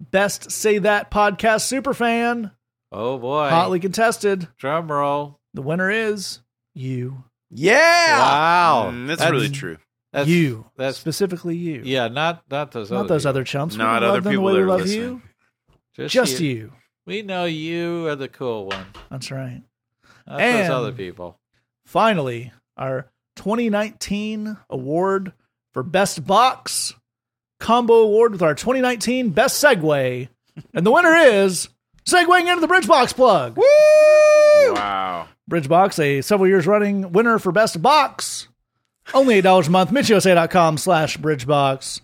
[0.00, 2.50] Best Say That Podcast Superfan.
[2.92, 3.48] Oh boy.
[3.48, 4.48] Hotly contested.
[4.58, 5.38] Drum roll.
[5.54, 6.40] The winner is
[6.74, 7.24] you.
[7.50, 8.18] Yeah.
[8.18, 8.90] Wow.
[8.92, 9.78] Mm, that's, really true.
[10.12, 10.66] That's, you.
[10.76, 11.82] That's Specifically you.
[11.84, 12.08] yeah.
[12.08, 13.28] Not not those Not other those people.
[13.30, 13.74] other chumps.
[13.76, 15.02] We Not love other them the people way that we are love listening.
[15.02, 15.22] you.
[15.94, 16.48] Just, Just you.
[16.50, 16.72] you.
[17.06, 18.86] We know you are the cool one.
[19.10, 19.62] That's right.
[20.26, 21.38] Not And- those other people.
[21.86, 25.32] Finally, our 2019 award
[25.72, 26.94] for Best Box
[27.58, 30.28] Combo Award with our 2019 Best Segue.
[30.74, 31.68] And the winner is
[32.06, 33.56] Segueing into the Bridge Box plug.
[33.56, 33.64] Woo!
[34.74, 35.28] Wow.
[35.48, 38.48] Bridge Box, a several years running winner for best box.
[39.12, 39.90] Only $8 a month.
[39.90, 42.00] MissionUSA.com slash Bridgebox.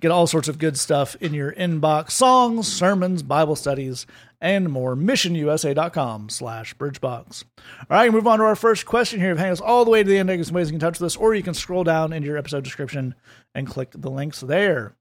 [0.00, 2.10] Get all sorts of good stuff in your inbox.
[2.10, 4.06] Songs, sermons, Bible studies,
[4.40, 4.94] and more.
[4.94, 7.44] MissionUSA.com slash Bridgebox.
[7.90, 9.34] All right, move on to our first question here.
[9.34, 10.28] Hang us all the way to the end.
[10.28, 12.62] There's some ways you can touch this, or you can scroll down into your episode
[12.62, 13.14] description
[13.54, 14.94] and click the links there.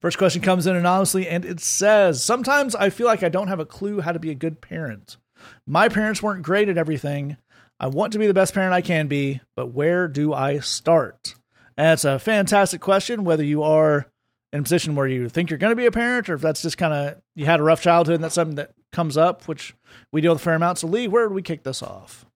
[0.00, 3.60] First question comes in anonymously, and it says Sometimes I feel like I don't have
[3.60, 5.18] a clue how to be a good parent.
[5.66, 7.36] My parents weren't great at everything.
[7.80, 11.34] I want to be the best parent I can be, but where do I start?
[11.78, 14.06] And it's a fantastic question, whether you are
[14.52, 16.60] in a position where you think you're going to be a parent, or if that's
[16.60, 19.74] just kind of you had a rough childhood and that's something that comes up, which
[20.12, 20.78] we deal with a fair amount.
[20.78, 22.26] So, Lee, where do we kick this off?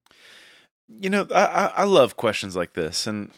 [0.89, 3.31] You know, I, I love questions like this, and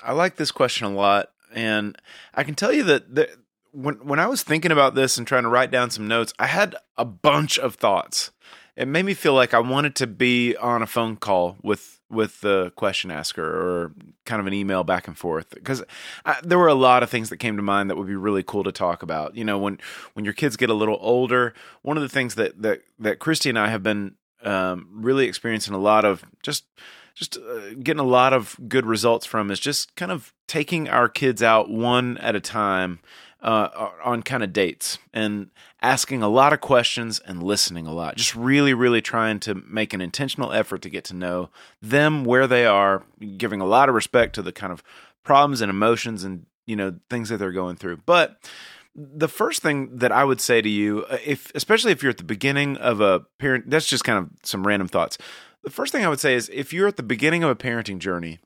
[0.00, 1.32] I like this question a lot.
[1.52, 1.96] And
[2.34, 3.28] I can tell you that the,
[3.72, 6.46] when when I was thinking about this and trying to write down some notes, I
[6.46, 8.30] had a bunch of thoughts.
[8.78, 12.40] It made me feel like I wanted to be on a phone call with with
[12.42, 13.92] the question asker or
[14.24, 15.82] kind of an email back and forth because
[16.44, 18.62] there were a lot of things that came to mind that would be really cool
[18.62, 19.36] to talk about.
[19.36, 19.80] You know, when
[20.12, 23.48] when your kids get a little older, one of the things that that that Christy
[23.48, 24.14] and I have been
[24.44, 26.64] um, really experiencing a lot of just
[27.16, 31.08] just uh, getting a lot of good results from is just kind of taking our
[31.08, 33.00] kids out one at a time
[33.40, 38.16] uh, on kind of dates and asking a lot of questions and listening a lot.
[38.16, 42.46] Just really, really trying to make an intentional effort to get to know them where
[42.46, 43.04] they are,
[43.36, 44.82] giving a lot of respect to the kind of
[45.22, 47.98] problems and emotions and you know things that they're going through.
[48.06, 48.50] But
[48.94, 52.18] the first thing that I would say to you, uh, if especially if you're at
[52.18, 55.18] the beginning of a parent, that's just kind of some random thoughts.
[55.62, 57.98] The first thing I would say is if you're at the beginning of a parenting
[57.98, 58.40] journey,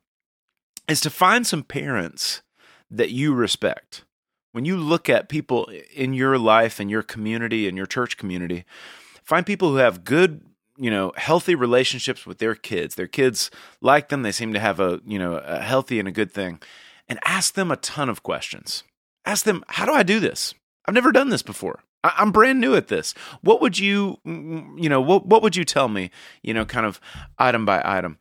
[0.88, 2.42] is to find some parents
[2.90, 4.04] that you respect.
[4.52, 8.64] When you look at people in your life and your community and your church community,
[9.24, 10.42] find people who have good
[10.76, 12.94] you know healthy relationships with their kids.
[12.94, 14.22] Their kids like them.
[14.22, 16.60] They seem to have a you know a healthy and a good thing.
[17.08, 18.84] And ask them a ton of questions.
[19.24, 20.54] Ask them how do i do this?
[20.86, 21.80] I've never done this before.
[22.04, 23.14] I'm brand new at this.
[23.42, 26.10] What would you mm, you know what what would you tell me
[26.42, 27.00] you know kind of
[27.38, 28.18] item by item?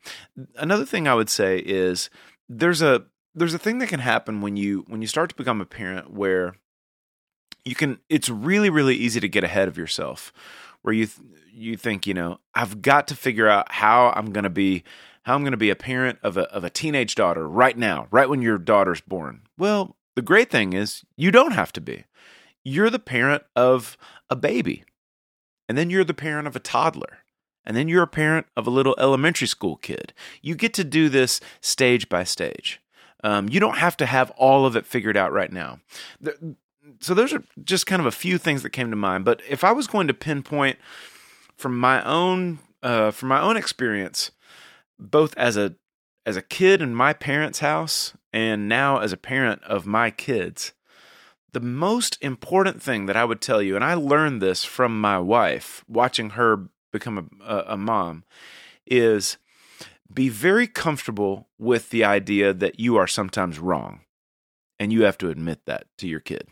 [0.56, 2.10] Another thing i would say is
[2.48, 5.60] there's a there's a thing that can happen when you when you start to become
[5.60, 6.54] a parent where
[7.64, 10.32] you can it's really really easy to get ahead of yourself
[10.82, 14.44] where you th- you think you know I've got to figure out how I'm going
[14.44, 14.84] to be
[15.22, 18.08] how I'm going to be a parent of a of a teenage daughter right now
[18.10, 19.42] right when your daughter's born.
[19.56, 22.04] Well the great thing is you don't have to be.
[22.64, 23.96] You're the parent of
[24.28, 24.84] a baby
[25.68, 27.18] and then you're the parent of a toddler
[27.64, 30.12] and then you're a parent of a little elementary school kid.
[30.42, 32.81] You get to do this stage by stage
[33.22, 35.80] um, you don't have to have all of it figured out right now.
[37.00, 39.64] So those are just kind of a few things that came to mind but if
[39.64, 40.78] i was going to pinpoint
[41.56, 44.30] from my own uh, from my own experience
[44.98, 45.74] both as a
[46.26, 50.72] as a kid in my parents house and now as a parent of my kids
[51.52, 55.18] the most important thing that i would tell you and i learned this from my
[55.18, 58.24] wife watching her become a, a mom
[58.86, 59.36] is
[60.14, 64.00] be very comfortable with the idea that you are sometimes wrong
[64.78, 66.48] and you have to admit that to your kid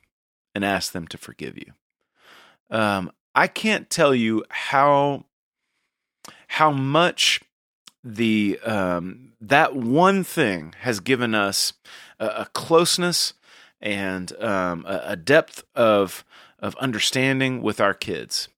[0.55, 1.73] and ask them to forgive you.
[2.71, 5.25] Um, I can't tell you how
[6.49, 7.41] how much
[8.03, 11.73] the um, that one thing has given us
[12.19, 13.35] a, a closeness
[13.81, 16.25] and um, a, a depth of
[16.59, 18.49] of understanding with our kids.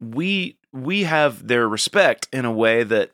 [0.00, 3.12] We we have their respect in a way that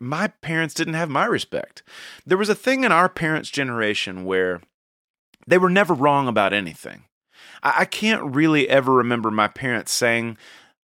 [0.00, 1.82] my parents didn't have my respect.
[2.26, 4.60] There was a thing in our parents' generation where
[5.46, 7.04] they were never wrong about anything.
[7.62, 10.36] I, I can't really ever remember my parents saying,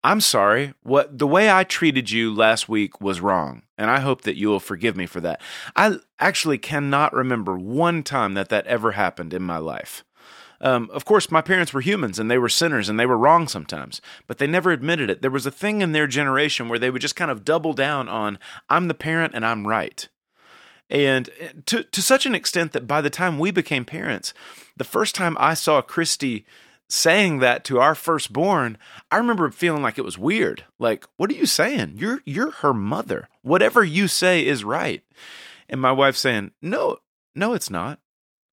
[0.03, 0.73] "I'm sorry.
[0.83, 4.49] What the way I treated you last week was wrong, and I hope that you
[4.49, 5.41] will forgive me for that."
[5.75, 10.03] I actually cannot remember one time that that ever happened in my life.
[10.61, 13.47] Um, of course, my parents were humans and they were sinners and they were wrong
[13.47, 15.21] sometimes, but they never admitted it.
[15.21, 18.07] There was a thing in their generation where they would just kind of double down
[18.07, 18.37] on,
[18.69, 20.07] I'm the parent and I'm right.
[20.89, 24.35] And eh, to, to such an extent that by the time we became parents,
[24.77, 26.45] the first time I saw Christy
[26.87, 28.77] saying that to our firstborn,
[29.09, 30.65] I remember feeling like it was weird.
[30.77, 31.93] Like, what are you saying?
[31.95, 33.29] You're you're her mother.
[33.41, 35.01] Whatever you say is right.
[35.69, 36.97] And my wife saying, No,
[37.33, 38.00] no, it's not.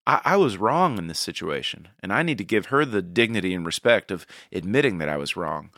[0.09, 3.55] I, I was wrong in this situation, and I need to give her the dignity
[3.55, 5.71] and respect of admitting that I was wrong.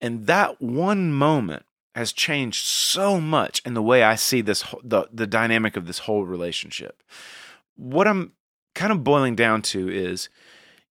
[0.00, 5.08] And that one moment has changed so much in the way I see this the
[5.12, 7.02] the dynamic of this whole relationship.
[7.76, 8.32] What I'm
[8.74, 10.28] kind of boiling down to is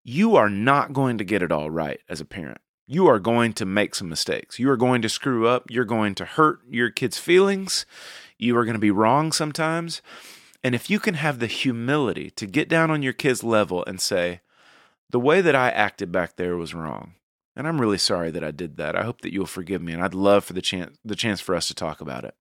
[0.03, 2.59] you are not going to get it all right as a parent.
[2.91, 4.57] you are going to make some mistakes.
[4.57, 5.69] You are going to screw up.
[5.69, 7.85] You're going to hurt your kids' feelings.
[8.39, 10.01] You are going to be wrong sometimes.
[10.63, 14.01] And if you can have the humility to get down on your kids' level and
[14.01, 14.41] say,
[15.09, 17.15] the way that I acted back there was wrong.
[17.55, 18.95] And I'm really sorry that I did that.
[18.95, 21.55] I hope that you'll forgive me and I'd love for the chance the chance for
[21.55, 22.35] us to talk about it.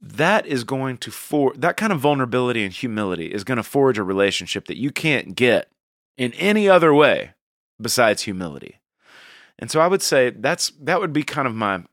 [0.00, 3.98] That is going to for that kind of vulnerability and humility is going to forge
[3.98, 5.70] a relationship that you can't get
[6.18, 7.32] in any other way
[7.80, 8.80] besides humility.
[9.58, 11.84] And so I would say that's that would be kind of my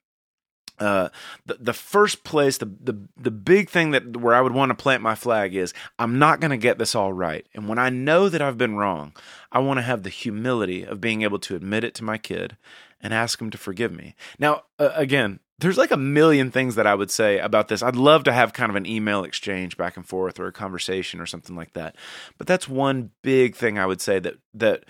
[0.80, 1.10] uh,
[1.46, 4.76] the the first place, the the the big thing that where I would want to
[4.76, 7.90] plant my flag is I'm not going to get this all right, and when I
[7.90, 9.14] know that I've been wrong,
[9.52, 12.58] I want to have the humility of being able to admit it to my kid
[13.02, 14.16] and ask him to forgive me.
[14.40, 17.84] Now, uh, again, there's like a million things that I would say about this.
[17.84, 21.20] I'd love to have kind of an email exchange back and forth or a conversation
[21.20, 21.96] or something like that,
[22.38, 24.86] but that's one big thing I would say that that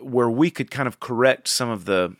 [0.00, 2.16] where we could kind of correct some of the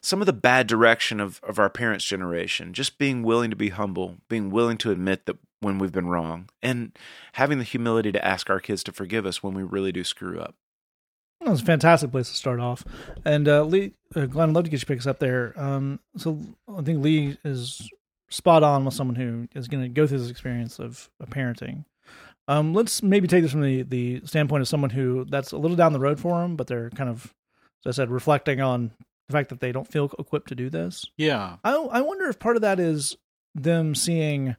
[0.00, 3.70] some of the bad direction of, of our parents' generation, just being willing to be
[3.70, 6.96] humble, being willing to admit that when we've been wrong, and
[7.34, 10.38] having the humility to ask our kids to forgive us when we really do screw
[10.40, 10.54] up.
[11.40, 12.84] That was a fantastic place to start off.
[13.24, 15.52] And uh, Lee, uh, Glenn, I'd love to get you picks up there.
[15.56, 17.88] Um, so I think Lee is
[18.28, 21.84] spot on with someone who is going to go through this experience of, of parenting.
[22.48, 25.76] Um, let's maybe take this from the, the standpoint of someone who that's a little
[25.76, 27.34] down the road for them, but they're kind of,
[27.84, 28.90] as I said, reflecting on
[29.28, 31.04] the fact that they don't feel equipped to do this.
[31.18, 31.56] Yeah.
[31.62, 33.16] I I wonder if part of that is
[33.54, 34.56] them seeing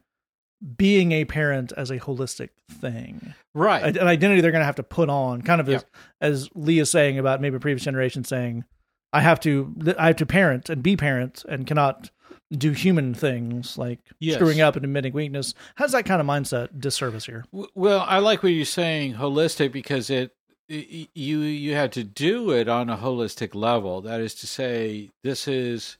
[0.76, 3.96] being a parent as a holistic thing, Right.
[3.96, 5.84] an identity they're going to have to put on, kind of as,
[6.20, 8.64] as Lee is saying about maybe a previous generation saying,
[9.12, 12.10] I have to I have to parent and be parent and cannot
[12.52, 14.36] do human things like Yes.
[14.36, 15.54] screwing up and admitting weakness.
[15.76, 17.44] How does that kind of mindset disservice here?
[17.52, 20.32] Well, I like what you're saying holistic because it
[20.68, 24.00] you you had to do it on a holistic level.
[24.02, 25.98] That is to say, this is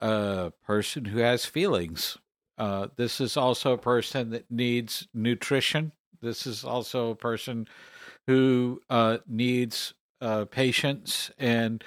[0.00, 2.16] a person who has feelings.
[2.56, 5.90] Uh, this is also a person that needs nutrition.
[6.22, 7.66] This is also a person
[8.28, 11.82] who uh, needs uh, patience and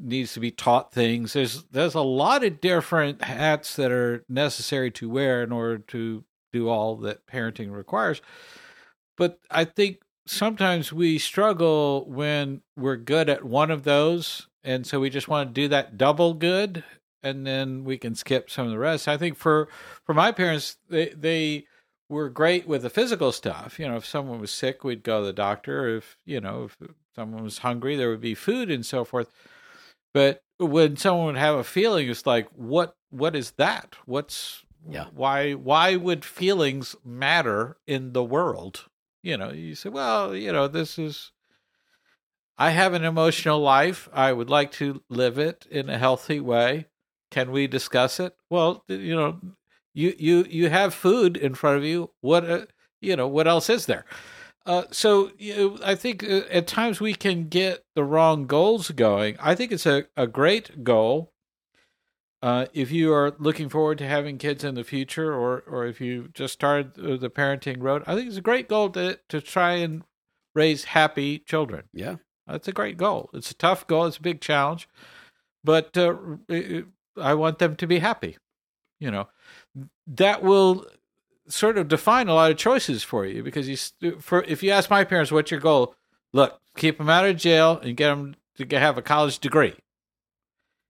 [0.00, 1.32] needs to be taught things.
[1.34, 6.24] There's there's a lot of different hats that are necessary to wear in order to
[6.52, 8.20] do all that parenting requires.
[9.16, 15.00] But I think sometimes we struggle when we're good at one of those, and so
[15.00, 16.84] we just want to do that double good,
[17.22, 19.08] and then we can skip some of the rest.
[19.08, 19.68] I think for
[20.04, 21.66] for my parents, they they
[22.08, 23.78] were great with the physical stuff.
[23.78, 25.96] You know, if someone was sick, we'd go to the doctor.
[25.96, 26.76] If you know, if
[27.14, 29.32] someone was hungry, there would be food and so forth.
[30.12, 33.96] But when someone would have a feeling, it's like, what what is that?
[34.06, 35.06] What's Yeah.
[35.12, 38.86] why why would feelings matter in the world?
[39.22, 41.32] You know, you say, well, you know, this is
[42.58, 44.08] I have an emotional life.
[44.12, 46.86] I would like to live it in a healthy way.
[47.30, 48.36] Can we discuss it?
[48.50, 49.40] Well, you know,
[49.94, 52.10] you you you have food in front of you.
[52.20, 52.66] What uh,
[53.00, 53.28] you know?
[53.28, 54.04] What else is there?
[54.70, 58.92] Uh, so you know, I think uh, at times we can get the wrong goals
[58.92, 59.36] going.
[59.40, 61.32] I think it's a, a great goal.
[62.40, 66.00] Uh, if you are looking forward to having kids in the future, or or if
[66.00, 69.40] you just started uh, the parenting road, I think it's a great goal to to
[69.40, 70.04] try and
[70.54, 71.86] raise happy children.
[71.92, 72.16] Yeah.
[72.46, 73.28] That's a great goal.
[73.34, 74.06] It's a tough goal.
[74.06, 74.88] It's a big challenge,
[75.64, 76.14] but uh,
[77.16, 78.38] I want them to be happy.
[79.00, 79.28] You know,
[80.06, 80.86] that will
[81.50, 84.90] sort of define a lot of choices for you because you for if you ask
[84.90, 85.94] my parents what's your goal,
[86.32, 89.74] look, keep them out of jail and get them to have a college degree.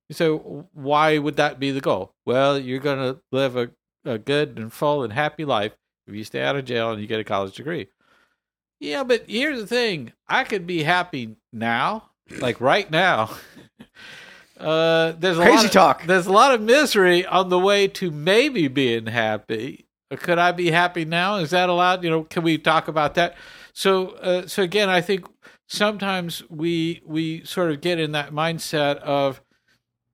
[0.09, 2.15] You say, why would that be the goal?
[2.27, 3.71] Well, you're going to live a,
[4.05, 5.73] a good and full and happy life
[6.09, 7.87] if you stay out of jail and you get a college degree.
[8.81, 13.31] Yeah, but here's the thing: I could be happy now, like right now.
[14.59, 16.05] Uh, there's a Crazy lot of, talk.
[16.05, 19.87] There's a lot of misery on the way to maybe being happy.
[20.17, 21.37] Could I be happy now?
[21.37, 22.03] Is that allowed?
[22.03, 23.37] You know, can we talk about that?
[23.73, 25.27] So, uh, so again, I think
[25.69, 29.41] sometimes we we sort of get in that mindset of,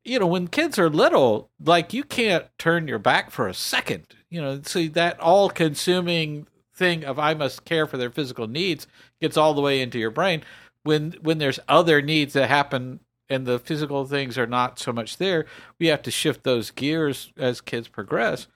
[0.04, 4.06] you know, when kids are little, like you can't turn your back for a second.
[4.28, 8.86] You know, see that all consuming thing of I must care for their physical needs
[9.20, 10.42] gets all the way into your brain.
[10.82, 15.16] When when there's other needs that happen and the physical things are not so much
[15.16, 15.46] there,
[15.78, 18.46] we have to shift those gears as kids progress.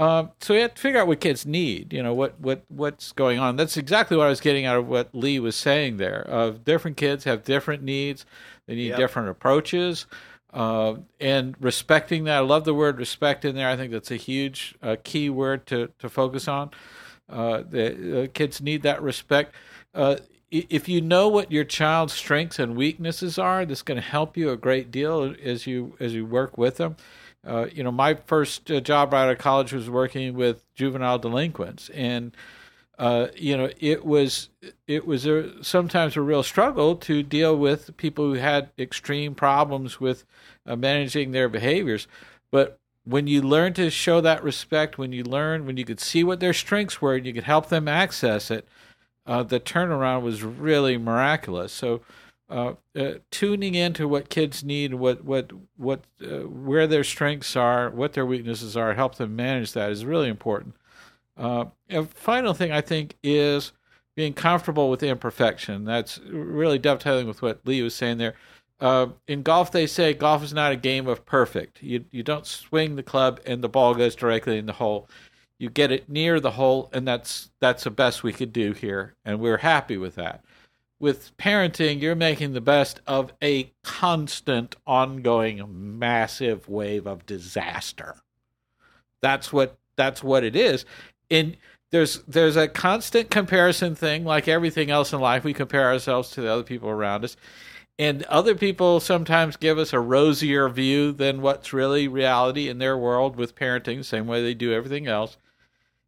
[0.00, 1.92] Um, so we have to figure out what kids need.
[1.92, 3.56] You know what what what's going on.
[3.56, 6.22] That's exactly what I was getting out of what Lee was saying there.
[6.22, 8.24] Of different kids have different needs.
[8.66, 8.98] They need Yep.
[8.98, 10.06] different approaches.
[10.54, 13.68] Uh, and respecting that, I love the word respect in there.
[13.68, 16.70] I think that's a huge uh, key word to to focus on.
[17.28, 19.54] Uh, the uh, kids need that respect.
[19.94, 20.16] Uh,
[20.50, 24.50] if you know what your child's strengths and weaknesses are, that's going to help you
[24.50, 26.96] a great deal as you as you work with them.
[27.46, 31.18] Uh, you know, my first uh, job right out of college was working with juvenile
[31.18, 32.36] delinquents, and
[32.98, 34.50] uh, you know, it was
[34.86, 39.98] it was a, sometimes a real struggle to deal with people who had extreme problems
[39.98, 40.26] with
[40.66, 42.06] uh, managing their behaviors.
[42.50, 46.22] But when you learn to show that respect, when you learn, when you could see
[46.22, 48.68] what their strengths were, and you could help them access it,
[49.24, 51.72] uh, the turnaround was really miraculous.
[51.72, 52.02] So.
[52.50, 57.90] Uh, uh, tuning into what kids need, what what what uh, where their strengths are,
[57.90, 60.74] what their weaknesses are, help them manage that is really important.
[61.36, 63.70] Uh, and final thing I think is
[64.16, 65.84] being comfortable with imperfection.
[65.84, 68.34] That's really dovetailing with what Lee was saying there.
[68.80, 71.80] Uh, in golf, they say golf is not a game of perfect.
[71.80, 75.08] You you don't swing the club and the ball goes directly in the hole.
[75.56, 79.14] You get it near the hole, and that's that's the best we could do here,
[79.24, 80.42] and we're happy with that.
[81.00, 88.16] With parenting, you're making the best of a constant, ongoing, massive wave of disaster.
[89.22, 90.84] That's what that's what it is.
[91.30, 91.56] And
[91.90, 95.42] there's there's a constant comparison thing, like everything else in life.
[95.42, 97.36] We compare ourselves to the other people around us,
[97.98, 102.96] and other people sometimes give us a rosier view than what's really reality in their
[102.96, 105.36] world with parenting, the same way they do everything else.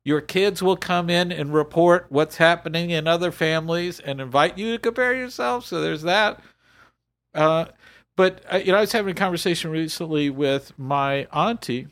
[0.05, 4.73] Your kids will come in and report what's happening in other families and invite you
[4.73, 5.65] to compare yourself.
[5.65, 6.41] So there's that.
[7.35, 7.67] Uh,
[8.17, 11.89] but uh, you know, I was having a conversation recently with my auntie,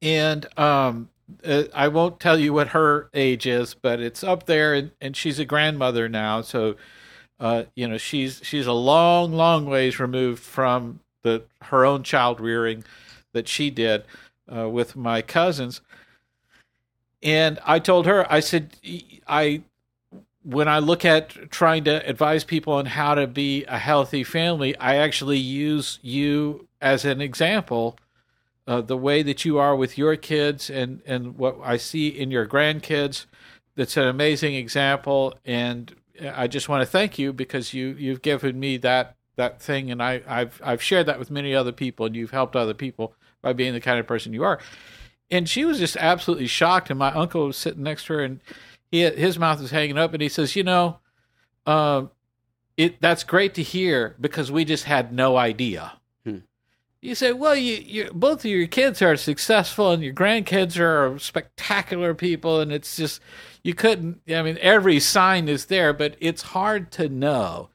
[0.00, 1.10] and um,
[1.44, 5.16] uh, I won't tell you what her age is, but it's up there, and, and
[5.16, 6.40] she's a grandmother now.
[6.40, 6.76] So,
[7.38, 12.40] uh, you know, she's she's a long, long ways removed from the her own child
[12.40, 12.84] rearing
[13.32, 14.04] that she did
[14.54, 15.80] uh, with my cousins.
[17.22, 18.76] And I told her, I said,
[19.28, 19.62] I
[20.42, 24.76] when I look at trying to advise people on how to be a healthy family,
[24.76, 27.98] I actually use you as an example.
[28.66, 32.30] Uh, the way that you are with your kids and, and what I see in
[32.30, 33.26] your grandkids,
[33.74, 35.34] that's an amazing example.
[35.44, 35.94] And
[36.34, 39.90] I just want to thank you because you, you've given me that, that thing.
[39.90, 43.14] And I, I've, I've shared that with many other people and you've helped other people
[43.42, 44.60] by being the kind of person you are.
[45.30, 46.90] And she was just absolutely shocked.
[46.90, 48.40] And my uncle was sitting next to her and
[48.90, 50.98] he, his mouth was hanging up and he says, you know,
[51.66, 52.06] uh,
[52.76, 55.92] it, that's great to hear because we just had no idea
[57.02, 61.18] you say, well, you, you both of your kids are successful and your grandkids are
[61.18, 63.20] spectacular people, and it's just
[63.62, 64.20] you couldn't.
[64.28, 67.70] I mean, every sign is there, but it's hard to know.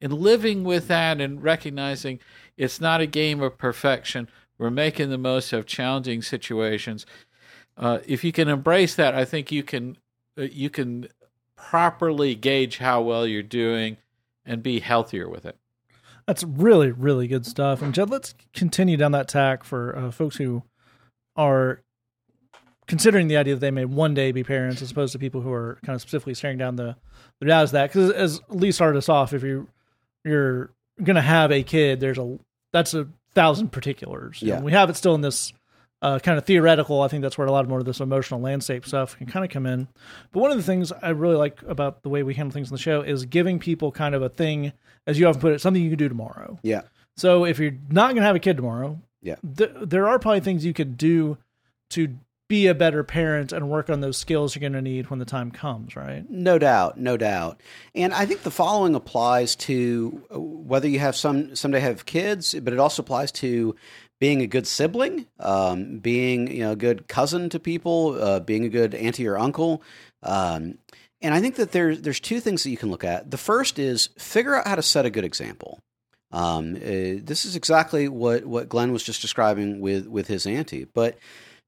[0.00, 2.20] And living with that and recognizing
[2.56, 4.28] it's not a game of perfection,
[4.60, 7.06] we're making the most of challenging situations.
[7.78, 9.96] Uh, if you can embrace that, I think you can
[10.38, 11.08] uh, you can
[11.56, 13.96] properly gauge how well you're doing
[14.44, 15.56] and be healthier with it.
[16.26, 17.80] That's really, really good stuff.
[17.80, 20.62] And Jed, let's continue down that tack for uh, folks who
[21.36, 21.80] are
[22.86, 25.52] considering the idea that they may one day be parents, as opposed to people who
[25.52, 26.96] are kind of specifically staring down the
[27.40, 27.90] the of that.
[27.90, 29.68] Because as Lee started us off, if you
[30.22, 30.70] you're
[31.16, 32.38] to have a kid, there's a
[32.74, 34.40] that's a thousand particulars.
[34.42, 34.56] Yeah.
[34.56, 35.52] And we have it still in this
[36.02, 37.02] uh, kind of theoretical.
[37.02, 39.50] I think that's where a lot more of this emotional landscape stuff can kind of
[39.50, 39.88] come in.
[40.32, 42.74] But one of the things I really like about the way we handle things on
[42.76, 44.72] the show is giving people kind of a thing,
[45.06, 46.58] as you often put it, something you can do tomorrow.
[46.62, 46.82] Yeah.
[47.16, 49.36] So if you're not going to have a kid tomorrow, Yeah.
[49.56, 51.36] th- there are probably things you could do
[51.90, 52.16] to
[52.50, 55.24] be a better parent and work on those skills you're going to need when the
[55.24, 56.28] time comes, right?
[56.28, 57.60] No doubt, no doubt.
[57.94, 62.54] And I think the following applies to uh, whether you have some someday have kids,
[62.54, 63.76] but it also applies to
[64.18, 68.64] being a good sibling, um, being you know a good cousin to people, uh, being
[68.64, 69.80] a good auntie or uncle.
[70.24, 70.78] Um,
[71.22, 73.30] and I think that there's there's two things that you can look at.
[73.30, 75.78] The first is figure out how to set a good example.
[76.32, 80.84] Um, uh, this is exactly what what Glenn was just describing with with his auntie,
[80.84, 81.16] but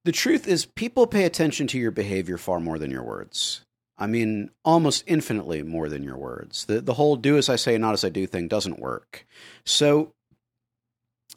[0.05, 3.65] the truth is people pay attention to your behavior far more than your words.
[3.99, 6.65] I mean, almost infinitely more than your words.
[6.65, 9.27] The the whole do as I say, not as I do thing doesn't work.
[9.65, 10.13] So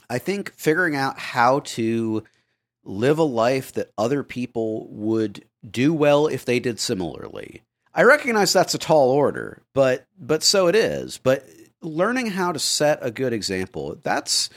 [0.09, 2.23] I think figuring out how to
[2.83, 7.63] live a life that other people would do well if they did similarly.
[7.93, 11.17] I recognize that's a tall order, but but so it is.
[11.17, 11.45] But
[11.81, 14.49] learning how to set a good example, that's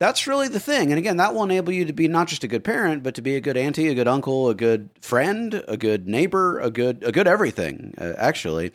[0.00, 0.90] that's really the thing.
[0.90, 3.22] And again, that will enable you to be not just a good parent, but to
[3.22, 7.02] be a good auntie, a good uncle, a good friend, a good neighbor, a good
[7.04, 8.72] a good everything, uh, actually.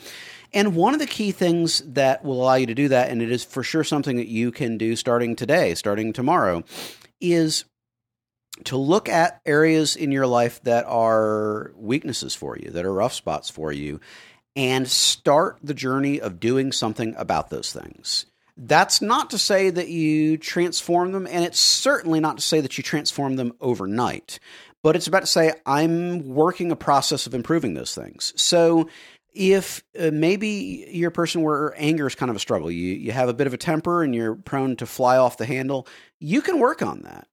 [0.54, 3.32] And one of the key things that will allow you to do that, and it
[3.32, 6.64] is for sure something that you can do starting today, starting tomorrow,
[7.22, 7.66] is
[8.64, 13.14] to look at areas in your life that are weaknesses for you, that are rough
[13.14, 14.00] spots for you,
[14.56, 18.26] and start the journey of doing something about those things.
[18.62, 22.78] That's not to say that you transform them, and it's certainly not to say that
[22.78, 24.40] you transform them overnight,
[24.84, 28.34] but it's about to say, I'm working a process of improving those things.
[28.36, 28.90] So
[29.34, 33.14] if uh, maybe you're a person where anger is kind of a struggle, you, you
[33.14, 35.88] have a bit of a temper and you're prone to fly off the handle,
[36.20, 37.29] you can work on that.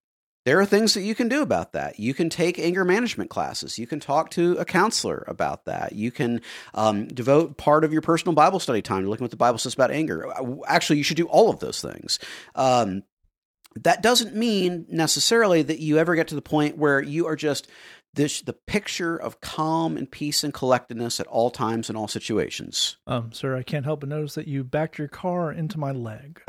[0.47, 1.99] There are things that you can do about that.
[1.99, 3.80] You can take anger management classes.
[3.80, 5.92] You can talk to a counselor about that.
[5.92, 6.40] You can
[6.72, 9.59] um, devote part of your personal Bible study time to looking at what the Bible
[9.59, 10.32] says about anger.
[10.32, 12.20] Uh, actually, you should do all of those things.
[12.55, 13.03] Um,
[13.82, 17.66] that doesn't mean necessarily that you ever get to the point where you are just
[18.14, 22.99] this the picture of calm and peace and collectedness at all times in all situations.
[23.09, 26.40] Um, sir, I can't help but notice that you backed your car into my leg.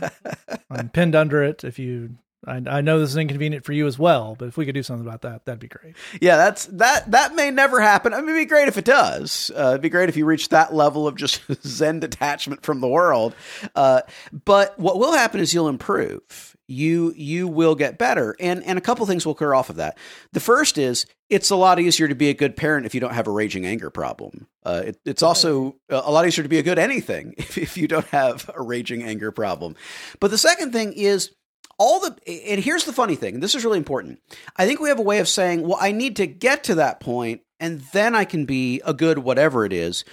[0.70, 1.64] I'm pinned under it.
[1.64, 2.16] If you,
[2.46, 4.82] I, I, know this is inconvenient for you as well, but if we could do
[4.82, 5.96] something about that, that'd be great.
[6.20, 7.10] Yeah, that's that.
[7.10, 8.14] That may never happen.
[8.14, 9.50] I mean, it'd be great if it does.
[9.56, 12.88] Uh, it'd be great if you reach that level of just Zen detachment from the
[12.88, 13.34] world.
[13.74, 14.02] Uh,
[14.44, 18.80] but what will happen is you'll improve you you will get better and and a
[18.80, 19.96] couple things will occur off of that
[20.32, 23.14] the first is it's a lot easier to be a good parent if you don't
[23.14, 26.62] have a raging anger problem uh, it, it's also a lot easier to be a
[26.62, 29.76] good anything if, if you don't have a raging anger problem
[30.18, 31.30] but the second thing is
[31.78, 34.20] all the and here's the funny thing this is really important.
[34.56, 37.00] I think we have a way of saying well i need to get to that
[37.00, 40.04] point and then i can be a good whatever it is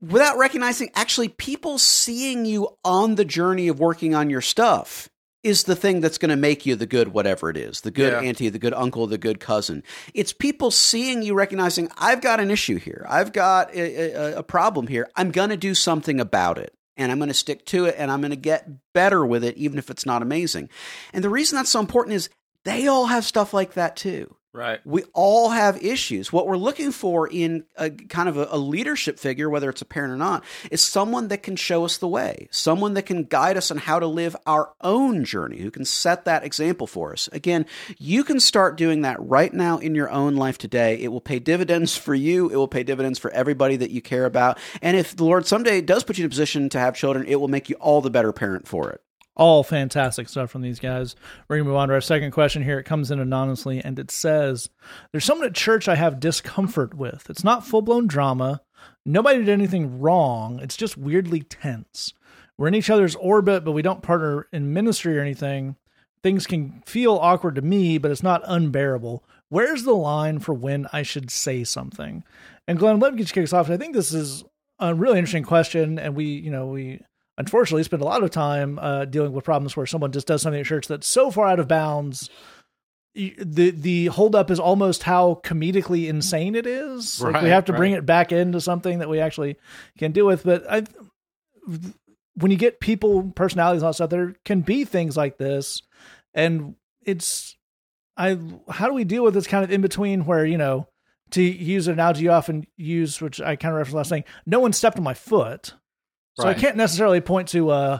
[0.00, 5.08] without recognizing actually people seeing you on the journey of working on your stuff
[5.42, 8.12] is the thing that's going to make you the good whatever it is the good
[8.12, 8.20] yeah.
[8.20, 9.82] auntie the good uncle the good cousin.
[10.14, 13.06] It's people seeing you recognizing i've got an issue here.
[13.08, 15.08] I've got a, a, a problem here.
[15.16, 18.10] I'm going to do something about it and i'm going to stick to it and
[18.10, 20.68] i'm going to get better with it even if it's not amazing.
[21.12, 22.30] And the reason that's so important is
[22.64, 24.80] they all have stuff like that too Right.
[24.84, 26.32] We all have issues.
[26.32, 29.84] What we're looking for in a kind of a, a, leadership figure, whether it's a
[29.84, 33.56] parent or not, is someone that can show us the way, someone that can guide
[33.56, 37.28] us on how to live our own journey, who can set that example for us.
[37.32, 37.66] Again,
[37.98, 41.00] you can start doing that right now in your own life today.
[41.00, 44.24] It will pay dividends for you, it will pay dividends for everybody that you care
[44.24, 44.58] about.
[44.80, 47.40] And if the Lord someday does put you in a position to have children, it
[47.40, 49.03] will make you all the better parent for it
[49.36, 51.16] all fantastic stuff from these guys.
[51.48, 52.78] We're going to move on to our second question here.
[52.78, 54.68] It comes in anonymously and it says,
[55.10, 57.28] There's someone at church I have discomfort with.
[57.28, 58.62] It's not full blown drama.
[59.04, 60.60] Nobody did anything wrong.
[60.60, 62.12] It's just weirdly tense.
[62.56, 65.76] We're in each other's orbit, but we don't partner in ministry or anything.
[66.22, 69.24] Things can feel awkward to me, but it's not unbearable.
[69.48, 72.24] Where's the line for when I should say something?
[72.66, 73.68] And Glenn, let me get you kicked off.
[73.68, 74.44] I think this is
[74.78, 77.00] a really interesting question, and we, you know, we
[77.38, 80.60] unfortunately spend a lot of time uh, dealing with problems where someone just does something
[80.60, 82.30] at church that's so far out of bounds
[83.14, 87.20] the the holdup is almost how comedically insane it is.
[87.20, 87.78] Right, like we have to right.
[87.78, 89.56] bring it back into something that we actually
[89.98, 90.42] can deal with.
[90.42, 90.82] But I,
[92.34, 95.82] when you get people, personalities, and all that stuff, there can be things like this,
[96.34, 96.74] and
[97.04, 97.56] it's
[98.16, 98.36] I.
[98.68, 100.88] How do we deal with this kind of in between where you know
[101.30, 104.24] to use an analogy you often use, which I kind of referenced last thing.
[104.44, 105.74] No one stepped on my foot.
[106.34, 106.56] So right.
[106.56, 107.98] I can't necessarily point to uh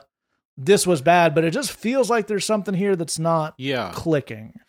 [0.56, 3.90] this was bad, but it just feels like there's something here that's not yeah.
[3.92, 4.60] clicking.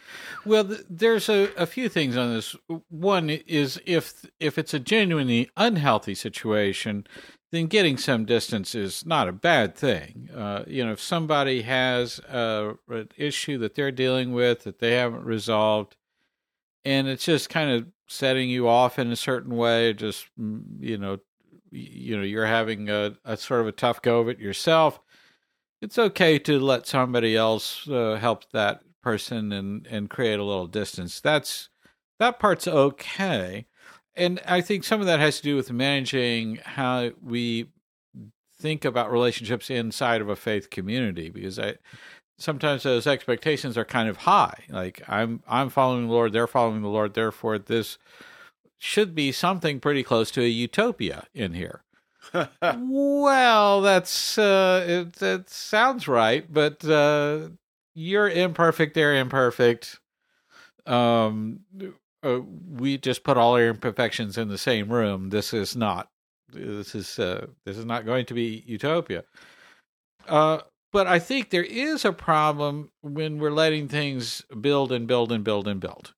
[0.43, 2.55] Well, th- there's a, a few things on this.
[2.89, 7.05] One is if if it's a genuinely unhealthy situation,
[7.51, 10.29] then getting some distance is not a bad thing.
[10.35, 14.93] Uh, you know, if somebody has a, an issue that they're dealing with that they
[14.93, 15.95] haven't resolved,
[16.83, 20.97] and it's just kind of setting you off in a certain way, just mm, you
[20.97, 21.19] know,
[21.75, 24.99] you know you're having a, a sort of a tough go of it yourself
[25.81, 30.67] it's okay to let somebody else uh, help that person and and create a little
[30.67, 31.21] distance.
[31.21, 31.69] That's
[32.19, 33.67] that part's okay.
[34.15, 37.67] And i think some of that has to do with managing how we
[38.57, 41.75] think about relationships inside of a faith community because i
[42.37, 44.63] sometimes those expectations are kind of high.
[44.69, 47.97] Like i'm i'm following the lord they're following the lord therefore this
[48.77, 51.81] should be something pretty close to a utopia in here.
[52.61, 57.49] well, that's uh, it, that sounds right, but uh,
[57.93, 58.93] you're imperfect.
[58.93, 59.99] They're imperfect.
[60.85, 61.61] Um,
[62.23, 65.29] uh, we just put all our imperfections in the same room.
[65.29, 66.09] This is not.
[66.51, 69.23] This is uh, this is not going to be utopia.
[70.27, 70.59] Uh,
[70.91, 75.43] but I think there is a problem when we're letting things build and build and
[75.43, 76.13] build and build.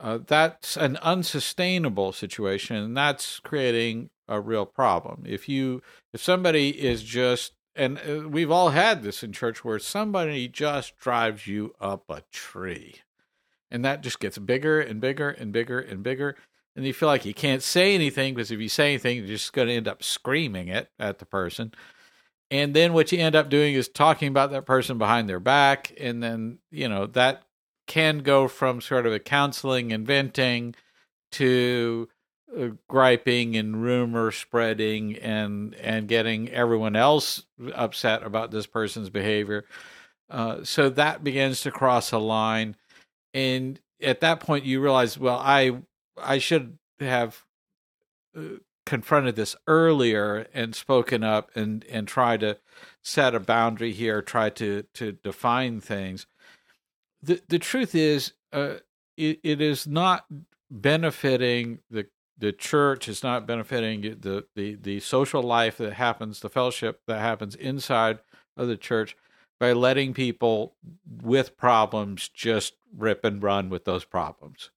[0.00, 5.24] Uh, that's an unsustainable situation, and that's creating a real problem.
[5.26, 5.82] If you
[6.12, 10.96] if somebody is just and uh, we've all had this in church where somebody just
[10.98, 12.96] drives you up a tree,
[13.70, 16.36] and that just gets bigger and bigger and bigger and bigger.
[16.74, 19.52] and you feel like you can't say anything because if you say anything, you're just
[19.52, 21.72] going to end up screaming it at the person.
[22.50, 25.92] And then what you end up doing is talking about that person behind their back.
[25.98, 27.44] And then, you know, that
[27.90, 30.72] can go from sort of a counseling and venting
[31.32, 32.08] to
[32.56, 39.64] uh, griping and rumor spreading and and getting everyone else upset about this person's behavior.
[40.30, 42.76] Uh, so that begins to cross a line,
[43.34, 45.82] and at that point you realize, well, I
[46.16, 47.42] I should have
[48.36, 52.56] uh, confronted this earlier and spoken up and and try to
[53.02, 56.26] set a boundary here, try to to define things.
[57.22, 58.76] The the truth is, uh,
[59.16, 60.26] it, it is not
[60.70, 62.06] benefiting the
[62.38, 67.20] the church It's not benefiting the, the the social life that happens, the fellowship that
[67.20, 68.20] happens inside
[68.56, 69.16] of the church
[69.58, 70.74] by letting people
[71.22, 74.70] with problems just rip and run with those problems.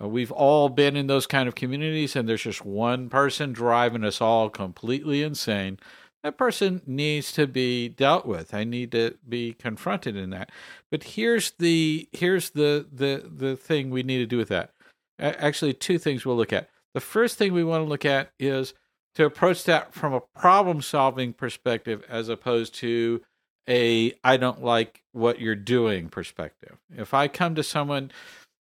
[0.00, 4.04] Uh, we've all been in those kind of communities, and there's just one person driving
[4.04, 5.78] us all completely insane.
[6.22, 8.52] That person needs to be dealt with.
[8.52, 10.50] I need to be confronted in that.
[10.90, 14.72] But here's the here's the the the thing we need to do with that.
[15.18, 16.68] Actually, two things we'll look at.
[16.94, 18.74] The first thing we want to look at is
[19.14, 23.22] to approach that from a problem solving perspective as opposed to
[23.68, 26.78] a I don't like what you're doing perspective.
[26.94, 28.10] If I come to someone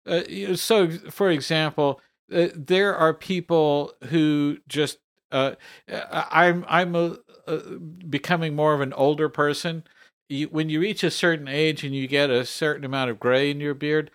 [0.06, 2.02] uh, so, for example,
[2.34, 4.98] uh, there are people who just
[5.32, 5.56] uh,
[6.12, 7.18] I'm I'm a,
[8.10, 9.84] becoming more of an older person.
[10.28, 13.50] You, when you reach a certain age and you get a certain amount of gray
[13.50, 14.12] in your beard,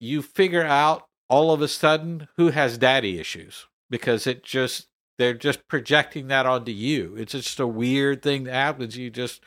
[0.00, 4.88] you figure out all of a sudden who has daddy issues because it just
[5.18, 7.14] they're just projecting that onto you.
[7.16, 8.96] It's just a weird thing that happens.
[8.96, 9.42] You just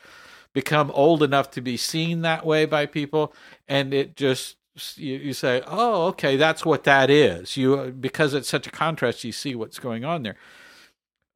[0.52, 3.34] become old enough to be seen that way by people,
[3.68, 4.56] and it just
[4.96, 9.24] you, you say, "Oh, okay, that's what that is." You because it's such a contrast,
[9.24, 10.36] you see what's going on there.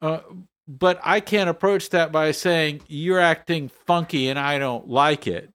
[0.00, 0.20] Uh,
[0.66, 5.50] but I can't approach that by saying you're acting funky and I don't like it.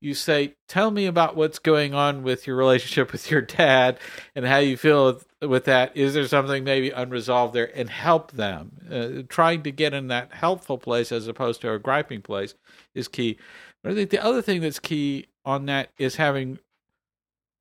[0.00, 4.00] You say, "Tell me about what's going on with your relationship with your dad
[4.34, 5.96] and how you feel with, with that.
[5.96, 8.78] Is there something maybe unresolved there?" And help them.
[8.90, 12.56] Uh, trying to get in that helpful place as opposed to a griping place
[12.96, 13.38] is key.
[13.84, 16.58] But I think the other thing that's key on that is having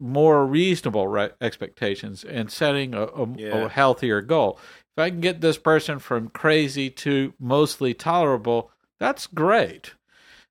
[0.02, 3.66] more reasonable re- expectations and setting a, a, yeah.
[3.66, 4.60] a, healthier goal.
[4.96, 9.94] If I can get this person from crazy to mostly tolerable, that's great.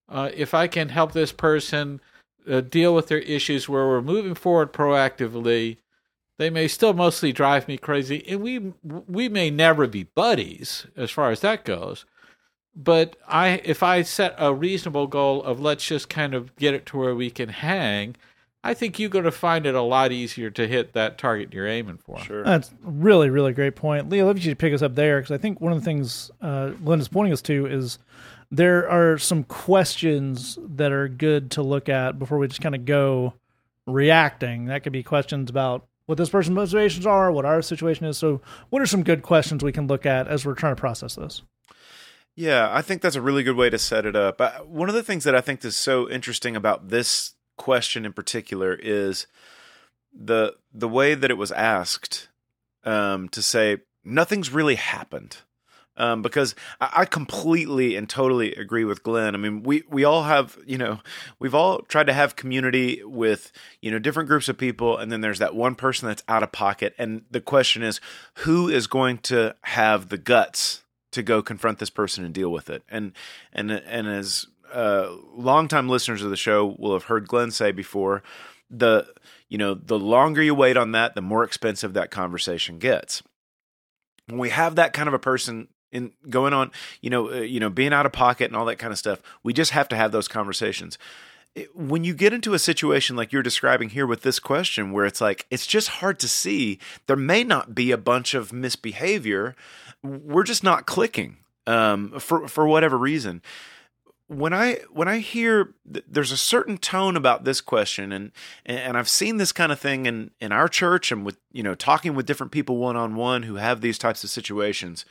[0.09, 2.01] Uh, if I can help this person
[2.51, 5.77] uh, deal with their issues where we're moving forward proactively,
[6.39, 11.11] they may still mostly drive me crazy, and we we may never be buddies as
[11.11, 12.07] far as that goes.
[12.75, 16.87] But I, if I set a reasonable goal of let's just kind of get it
[16.87, 18.17] to where we can hang,
[18.63, 21.67] I think you're going to find it a lot easier to hit that target you're
[21.67, 22.19] aiming for.
[22.19, 22.45] Sure.
[22.45, 24.11] That's really, really great point.
[24.11, 26.71] Leo, let me pick us up there because I think one of the things uh,
[26.71, 27.99] Glenn is pointing us to is
[28.51, 32.85] there are some questions that are good to look at before we just kind of
[32.85, 33.33] go
[33.87, 34.67] reacting.
[34.67, 38.19] That could be questions about what this person's motivations are, what our situation is.
[38.19, 41.15] So, what are some good questions we can look at as we're trying to process
[41.15, 41.43] this?
[42.35, 44.41] Yeah, I think that's a really good way to set it up.
[44.67, 48.73] One of the things that I think is so interesting about this question in particular
[48.73, 49.27] is
[50.13, 52.29] the the way that it was asked
[52.85, 55.37] um, to say nothing's really happened.
[55.97, 59.35] Um, because I, I completely and totally agree with Glenn.
[59.35, 61.01] I mean, we we all have, you know,
[61.39, 63.53] we've all tried to have community with,
[63.83, 66.53] you know, different groups of people, and then there's that one person that's out of
[66.53, 68.01] pocket, and the question is,
[68.45, 72.71] who is going to have the guts to go confront this person and deal with
[72.71, 72.83] it?
[72.89, 73.13] And
[73.53, 78.23] and and as uh, longtime listeners of the show will have heard Glenn say before
[78.71, 79.07] the
[79.49, 83.23] you know the longer you wait on that, the more expensive that conversation gets.
[84.27, 87.59] When we have that kind of a person in going on, you know, uh, you
[87.59, 89.97] know, being out of pocket and all that kind of stuff, we just have to
[89.97, 90.99] have those conversations.
[91.75, 95.21] when you get into a situation like you're describing here with this question, where it's
[95.21, 99.57] like it's just hard to see, there may not be a bunch of misbehavior.
[100.03, 103.43] We're just not clicking um, for for whatever reason
[104.31, 108.31] when I when I hear th- there's a certain tone about this question, and
[108.65, 111.75] and I've seen this kind of thing in in our church and with you know
[111.75, 115.05] talking with different people one on one who have these types of situations,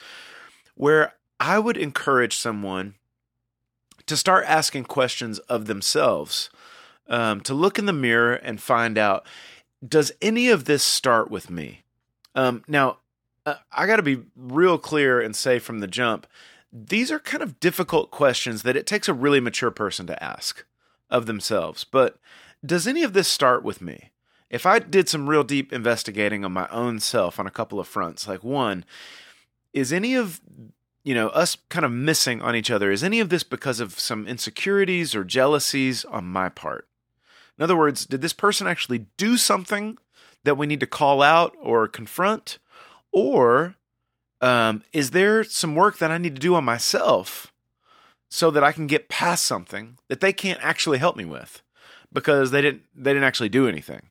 [0.75, 2.95] where I would encourage someone
[4.05, 6.49] to start asking questions of themselves,
[7.09, 9.25] um, to look in the mirror and find out,
[9.85, 11.83] does any of this start with me?
[12.35, 12.99] Um, now,
[13.45, 16.25] uh, I got to be real clear and say from the jump
[16.71, 20.65] these are kind of difficult questions that it takes a really mature person to ask
[21.09, 21.83] of themselves.
[21.83, 22.19] But
[22.65, 24.11] does any of this start with me?
[24.49, 27.87] if I did some real deep investigating on my own self on a couple of
[27.87, 28.83] fronts, like one,
[29.73, 30.41] is any of
[31.03, 33.99] you know us kind of missing on each other is any of this because of
[33.99, 36.89] some insecurities or jealousies on my part
[37.57, 39.97] in other words did this person actually do something
[40.43, 42.59] that we need to call out or confront
[43.13, 43.75] or
[44.41, 47.51] um, is there some work that i need to do on myself
[48.29, 51.61] so that i can get past something that they can't actually help me with
[52.11, 54.09] because they didn't they didn't actually do anything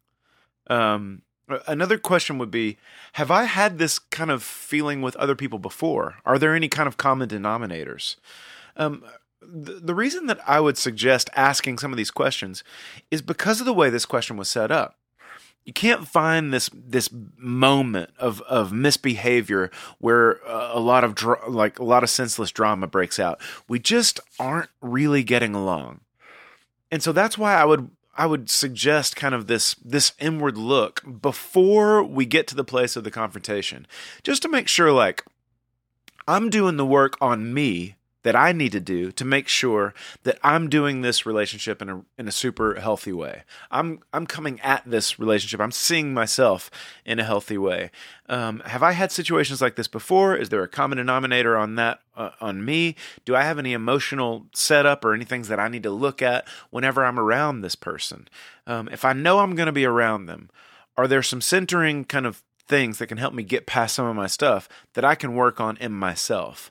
[0.69, 1.23] um,
[1.67, 2.77] Another question would be
[3.15, 6.17] Have I had this kind of feeling with other people before?
[6.25, 8.17] Are there any kind of common denominators?
[8.77, 9.05] Um,
[9.41, 12.63] the, the reason that I would suggest asking some of these questions
[13.11, 14.97] is because of the way this question was set up.
[15.65, 21.79] You can't find this this moment of of misbehavior where uh, a lot of like
[21.79, 23.41] a lot of senseless drama breaks out.
[23.69, 26.01] We just aren't really getting along,
[26.91, 31.03] and so that's why I would I would suggest kind of this this inward look
[31.21, 33.87] before we get to the place of the confrontation,
[34.23, 35.25] just to make sure like
[36.27, 39.95] I'm doing the work on me that I need to do to make sure
[40.25, 43.45] that I'm doing this relationship in a in a super healthy way.
[43.71, 45.61] I'm I'm coming at this relationship.
[45.61, 46.71] I'm seeing myself
[47.05, 47.91] in a healthy way.
[48.29, 50.37] Um, have I had situations like this before?
[50.37, 52.97] Is there a common denominator on that uh, on me?
[53.25, 56.47] Do I have any emotional setup or any things that I need to look at
[56.71, 58.29] whenever I'm around this person?
[58.67, 60.51] Um, if I know I'm going to be around them,
[60.97, 64.17] are there some centering kind of things that can help me get past some of
[64.17, 66.71] my stuff that I can work on in myself?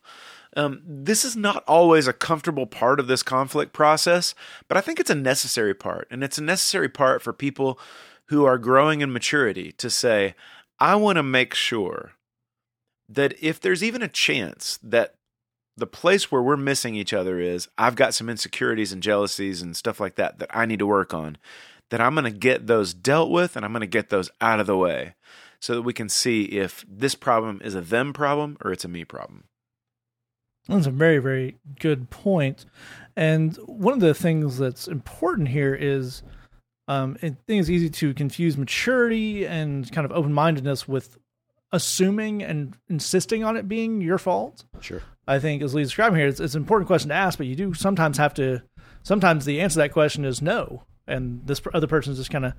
[0.57, 4.33] Um, this is not always a comfortable part of this conflict process,
[4.67, 6.07] but I think it's a necessary part.
[6.09, 7.79] And it's a necessary part for people
[8.29, 10.33] who are growing in maturity to say,
[10.79, 12.13] I want to make sure
[13.07, 15.13] that if there's even a chance that
[15.77, 19.77] the place where we're missing each other is I've got some insecurities and jealousies and
[19.77, 21.37] stuff like that that I need to work on,
[21.91, 24.59] that I'm going to get those dealt with and I'm going to get those out
[24.59, 25.13] of the way
[25.59, 28.89] so that we can see if this problem is a them problem or it's a
[28.89, 29.43] me problem.
[30.67, 32.65] That's a very, very good point.
[33.15, 36.23] And one of the things that's important here is
[36.87, 41.17] um, I think it's easy to confuse maturity and kind of open mindedness with
[41.71, 44.63] assuming and insisting on it being your fault.
[44.79, 45.01] Sure.
[45.27, 47.55] I think, as Lee described here, it's, it's an important question to ask, but you
[47.55, 48.61] do sometimes have to,
[49.03, 50.83] sometimes the answer to that question is no.
[51.05, 52.53] And this other person is just kind of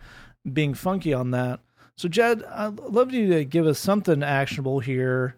[0.51, 1.61] being funky on that.
[1.97, 5.37] So, Jed, I'd love you to give us something actionable here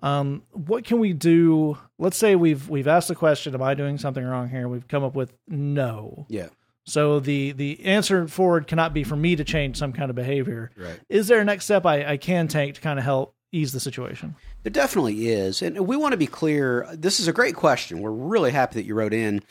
[0.00, 1.76] um, what can we do?
[1.98, 5.04] Let's say we've we've asked the question, "Am I doing something wrong here?" We've come
[5.04, 6.26] up with no.
[6.28, 6.48] Yeah.
[6.84, 10.70] So the the answer forward cannot be for me to change some kind of behavior.
[10.76, 11.00] Right.
[11.08, 13.80] Is there a next step I, I can take to kind of help ease the
[13.80, 14.36] situation?
[14.64, 15.62] There definitely is.
[15.62, 16.88] And we want to be clear.
[16.92, 18.00] This is a great question.
[18.00, 19.42] We're really happy that you wrote in.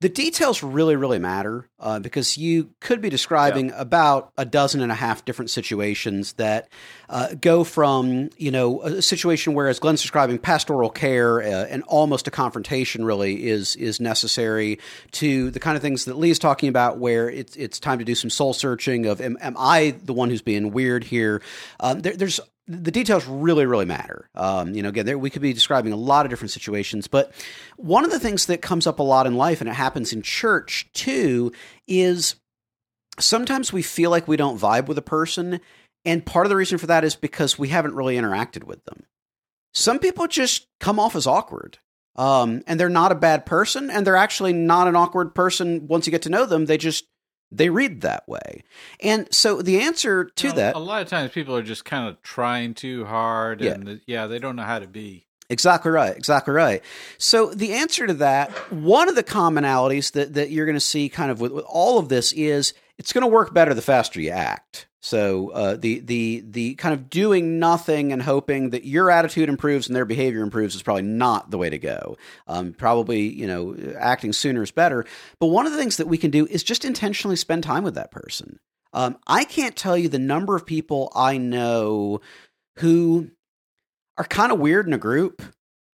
[0.00, 3.80] The details really, really matter uh, because you could be describing yeah.
[3.80, 6.68] about a dozen and a half different situations that
[7.08, 11.82] uh, go from, you know, a situation where, as Glenn's describing, pastoral care uh, and
[11.84, 14.78] almost a confrontation really is is necessary
[15.12, 18.14] to the kind of things that Lee's talking about where it's, it's time to do
[18.14, 21.40] some soul searching of, am, am I the one who's being weird here?
[21.80, 24.28] Um, there, there's the details really, really matter.
[24.34, 27.32] Um, you know, again, there, we could be describing a lot of different situations, but
[27.76, 30.22] one of the things that comes up a lot in life, and it happens in
[30.22, 31.52] church too,
[31.86, 32.36] is
[33.18, 35.60] sometimes we feel like we don't vibe with a person,
[36.04, 39.04] and part of the reason for that is because we haven't really interacted with them.
[39.72, 41.78] Some people just come off as awkward.
[42.16, 46.06] Um, and they're not a bad person, and they're actually not an awkward person once
[46.06, 46.64] you get to know them.
[46.64, 47.04] They just
[47.52, 48.62] they read that way.
[49.00, 51.84] And so the answer to you know, that a lot of times people are just
[51.84, 53.72] kind of trying too hard Yeah.
[53.72, 55.26] and the, yeah, they don't know how to be.
[55.48, 56.16] Exactly right.
[56.16, 56.82] Exactly right.
[57.18, 61.08] So the answer to that, one of the commonalities that, that you're going to see
[61.08, 64.20] kind of with, with all of this is it's going to work better the faster
[64.20, 64.88] you act.
[65.06, 69.86] So uh, the the the kind of doing nothing and hoping that your attitude improves
[69.86, 72.16] and their behavior improves is probably not the way to go.
[72.48, 75.06] Um, probably you know acting sooner is better.
[75.38, 77.94] But one of the things that we can do is just intentionally spend time with
[77.94, 78.58] that person.
[78.92, 82.20] Um, I can't tell you the number of people I know
[82.78, 83.30] who
[84.18, 85.40] are kind of weird in a group.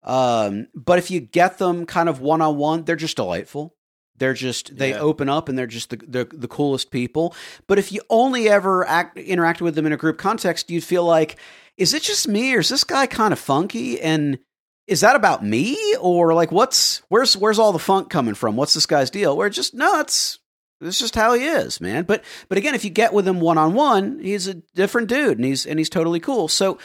[0.04, 3.74] Um, but if you get them kind of one on one, they're just delightful.
[4.20, 5.00] They're just they Yeah.
[5.00, 7.34] open up and they're just the, the the coolest people.
[7.66, 11.04] But if you only ever act interact with them in a group context, you'd feel
[11.04, 11.36] like,
[11.76, 14.00] is it just me or is this guy kind of funky?
[14.00, 14.38] And
[14.86, 18.54] is that about me or like what's where's where's all the funk coming from?
[18.56, 19.36] What's this guy's deal?
[19.36, 20.38] Where just no, it's
[20.82, 22.04] it's just how he is, man.
[22.04, 25.36] But but again, if you get with him one on one, he's a different dude
[25.38, 26.48] and he's and he's totally cool.
[26.48, 26.78] So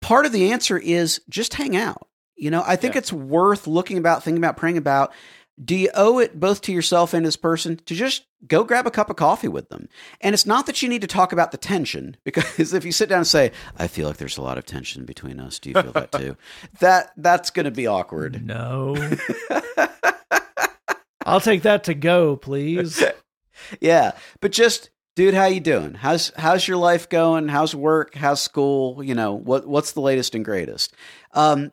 [0.00, 2.06] part of the answer is just hang out.
[2.36, 2.98] You know, I think Yeah.
[2.98, 5.12] it's worth looking about, thinking about, praying about.
[5.62, 8.90] Do you owe it both to yourself and this person to just go grab a
[8.90, 9.88] cup of coffee with them?
[10.20, 13.08] And it's not that you need to talk about the tension, because if you sit
[13.08, 15.80] down and say, "I feel like there's a lot of tension between us," do you
[15.80, 16.36] feel that too?
[16.80, 18.44] that that's going to be awkward.
[18.44, 18.96] No.
[21.26, 23.02] I'll take that to go, please.
[23.80, 25.94] yeah, but just dude, how you doing?
[25.94, 27.48] How's how's your life going?
[27.48, 28.14] How's work?
[28.14, 29.02] How's school?
[29.02, 30.94] You know, what what's the latest and greatest?
[31.32, 31.72] Um,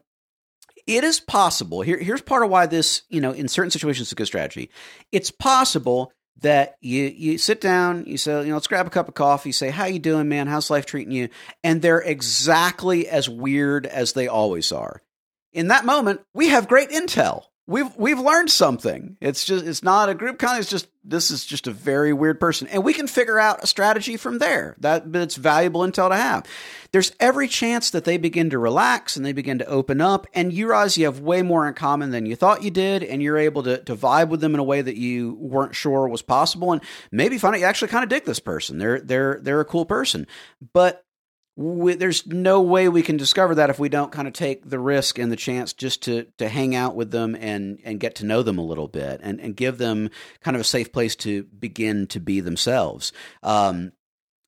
[0.91, 1.81] it is possible.
[1.81, 4.69] Here, here's part of why this, you know, in certain situations, is a good strategy.
[5.11, 6.11] It's possible
[6.41, 9.51] that you you sit down, you say, you know, let's grab a cup of coffee.
[9.51, 10.47] Say, "How you doing, man?
[10.47, 11.29] How's life treating you?"
[11.63, 15.01] And they're exactly as weird as they always are.
[15.53, 19.17] In that moment, we have great intel we've we've learned something.
[19.21, 20.55] It's just it's not a group kind.
[20.55, 23.63] Of it's just this is just a very weird person, and we can figure out
[23.63, 24.75] a strategy from there.
[24.79, 26.45] That it's valuable intel to have.
[26.91, 30.51] There's every chance that they begin to relax and they begin to open up, and
[30.51, 33.37] you realize you have way more in common than you thought you did, and you're
[33.37, 36.71] able to to vibe with them in a way that you weren't sure was possible,
[36.73, 38.77] and maybe find out you actually kind of dig this person.
[38.77, 40.27] They're they're they're a cool person,
[40.73, 41.05] but
[41.55, 44.79] we, there's no way we can discover that if we don't kind of take the
[44.79, 48.25] risk and the chance just to to hang out with them and and get to
[48.25, 50.09] know them a little bit and and give them
[50.41, 53.11] kind of a safe place to begin to be themselves.
[53.43, 53.91] Um,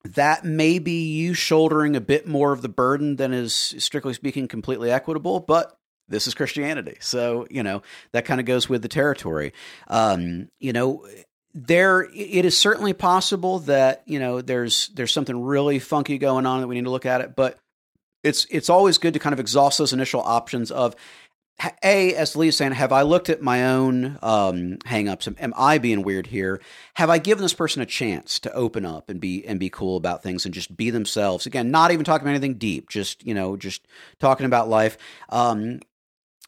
[0.06, 4.48] that may be you shouldering a bit more of the burden than is strictly speaking
[4.48, 5.78] completely equitable, but
[6.10, 6.98] this is Christianity.
[7.00, 7.82] So, you know,
[8.12, 9.54] that kind of goes with the territory.
[9.88, 11.08] Um, you know,
[11.54, 16.62] there it is certainly possible that you know there's there's something really funky going on
[16.62, 17.60] that we need to look at it but
[18.24, 20.96] it's it's always good to kind of exhaust those initial options of
[21.84, 25.28] a as lee's saying have i looked at my own um hangups?
[25.28, 26.60] Am, am i being weird here?
[26.96, 29.96] Have i given this person a chance to open up and be and be cool
[29.96, 31.46] about things and just be themselves?
[31.46, 33.86] Again not even talking about anything deep just you know just
[34.20, 34.98] talking about life.
[35.30, 35.82] Um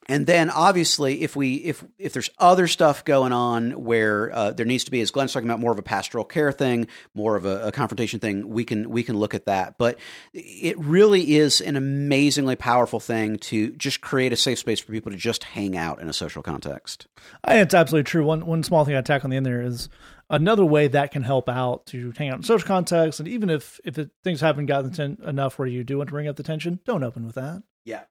[0.08, 4.66] and then obviously if we if if there's other stuff going on where uh, there
[4.66, 7.46] needs to be as glenn's talking about more of a pastoral care thing more of
[7.46, 9.78] a, a, confrontation thing we can we can look at that.
[9.78, 10.00] But
[10.34, 15.12] it really is an amazingly powerful thing to just create a safe space for people
[15.12, 17.08] to just hang out in a social context.
[17.48, 18.26] It's absolutely true.
[18.26, 19.90] One one small thing i tack on the end there is
[20.30, 23.20] another way that can help out to hang out in social context.
[23.20, 26.14] And even if if it, things haven't gotten ten, enough where you do want to
[26.14, 27.64] bring up the tension don't open with that.
[27.84, 28.04] Yeah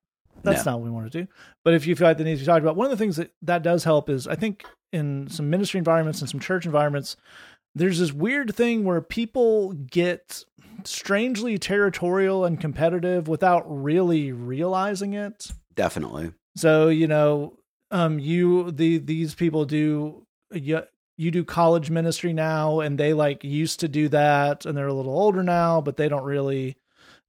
[0.45, 0.72] that's no.
[0.72, 1.28] not what we want to do.
[1.64, 3.32] But if you feel like that needs we talked about, one of the things that
[3.42, 7.16] that does help is I think in some ministry environments and some church environments,
[7.74, 10.45] there's this weird thing where people get
[10.84, 15.51] strangely territorial and competitive without really realizing it.
[15.74, 16.32] Definitely.
[16.57, 17.59] So you know,
[17.90, 20.82] um, you the these people do you,
[21.16, 24.95] you do college ministry now, and they like used to do that, and they're a
[24.95, 26.76] little older now, but they don't really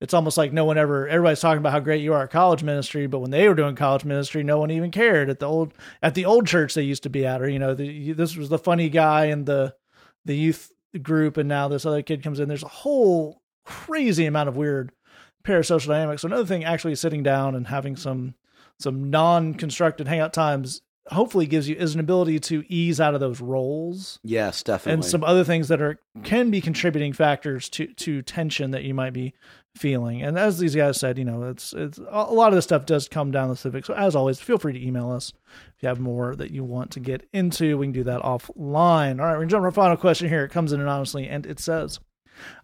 [0.02, 2.64] it's almost like no one ever everybody's talking about how great you are at college
[2.64, 5.74] ministry but when they were doing college ministry no one even cared at the old
[6.02, 8.50] at the old church they used to be at or you know the, this was
[8.50, 9.74] the funny guy in the
[10.26, 10.72] the youth
[11.02, 14.92] group and now this other kid comes in there's a whole crazy amount of weird
[15.44, 18.36] parasocial dynamics so another thing actually sitting down and having some
[18.80, 23.40] some non-constructed hangout times hopefully gives you is an ability to ease out of those
[23.40, 24.20] roles.
[24.24, 24.94] Yes, definitely.
[24.94, 28.94] And some other things that are can be contributing factors to to tension that you
[28.94, 29.34] might be
[29.76, 30.22] feeling.
[30.22, 33.08] And as these guys said, you know, it's it's a lot of this stuff does
[33.08, 33.86] come down the civic.
[33.86, 35.34] So as always, feel free to email us
[35.76, 37.78] if you have more that you want to get into.
[37.78, 39.20] We can do that offline.
[39.20, 40.46] All right, we're gonna jump to our final question here.
[40.46, 42.00] It comes in anonymously, and it says,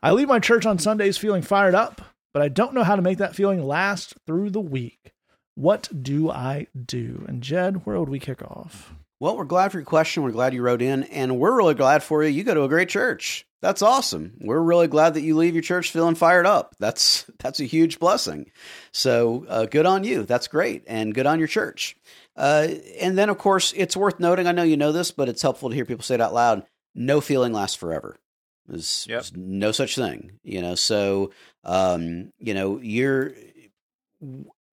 [0.01, 2.01] "I leave my church on Sundays feeling fired up,
[2.33, 5.13] but I don't know how to make that feeling last through the week.
[5.55, 8.95] What do I do?" And Jed, where would we kick off?
[9.21, 10.23] Well, we're glad for your question.
[10.23, 12.29] We're glad you wrote in, and we're really glad for you.
[12.29, 13.45] You go to a great church.
[13.61, 14.33] That's awesome.
[14.41, 16.75] We're really glad that you leave your church feeling fired up.
[16.79, 18.49] That's that's a huge blessing.
[18.91, 20.23] So uh, good on you.
[20.23, 21.95] That's great, and good on your church.
[22.35, 22.69] Uh,
[22.99, 24.47] and then, of course, it's worth noting.
[24.47, 26.65] I know you know this, but it's helpful to hear people say it out loud.
[26.95, 28.17] No feeling lasts forever.
[28.65, 29.17] There's, yep.
[29.21, 30.39] there's no such thing.
[30.41, 30.73] You know.
[30.73, 31.29] So
[31.63, 33.33] um, you know you're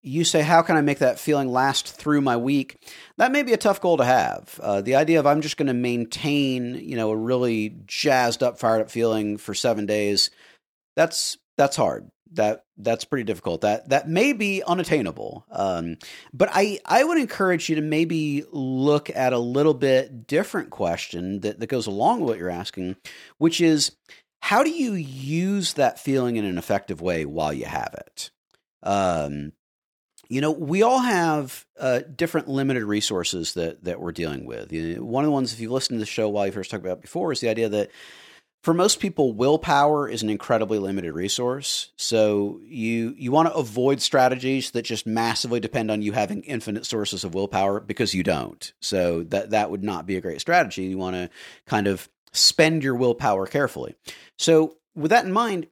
[0.07, 2.77] you say, How can I make that feeling last through my week?
[3.19, 4.59] That may be a tough goal to have.
[4.63, 8.59] Uh, the idea of I'm just going to maintain, you know, a really jazzed up,
[8.59, 10.31] fired up feeling for seven days,
[10.95, 12.09] that's that's hard.
[12.33, 13.63] That that's pretty difficult.
[13.63, 15.45] That that may be unattainable.
[15.51, 15.97] Um,
[16.33, 21.41] but I I would encourage you to maybe look at a little bit different question
[21.41, 22.97] that, that goes along with what you're asking,
[23.39, 23.97] which is
[24.41, 28.31] how do you use that feeling in an effective way while you have it?
[28.83, 29.53] Um,
[30.29, 34.72] you know, we all have uh, different limited resources that that we're dealing with.
[34.72, 36.70] You know, one of the ones, if you've listened to the show while you've first
[36.70, 37.91] talked about before, is the idea that
[38.66, 41.93] for most people, willpower is an incredibly limited resource.
[41.97, 46.85] So you you want to avoid strategies that just massively depend on you having infinite
[46.85, 48.72] sources of willpower because you don't.
[48.81, 50.83] So that that would not be a great strategy.
[50.83, 51.31] You want to
[51.66, 53.95] kind of spend your willpower carefully.
[54.37, 55.68] So with that in mind,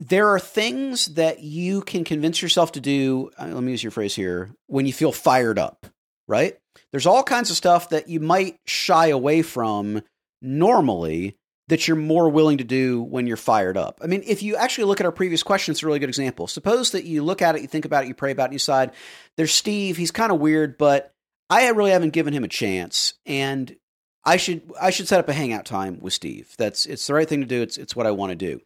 [0.00, 3.30] there are things that you can convince yourself to do.
[3.38, 5.86] Uh, let me use your phrase here when you feel fired up,
[6.26, 6.56] right?
[6.92, 10.02] There's all kinds of stuff that you might shy away from
[10.40, 11.36] normally
[11.66, 14.00] that you're more willing to do when you're fired up.
[14.02, 16.46] I mean, if you actually look at our previous question, it's a really good example.
[16.46, 18.58] Suppose that you look at it, you think about it, you pray about it, you
[18.58, 18.92] decide,
[19.36, 21.12] there's Steve, he's kind of weird, but
[21.50, 23.14] I really haven't given him a chance.
[23.26, 23.76] And
[24.24, 26.54] I should I should set up a hangout time with Steve.
[26.58, 27.62] That's it's the right thing to do.
[27.62, 28.60] It's it's what I want to do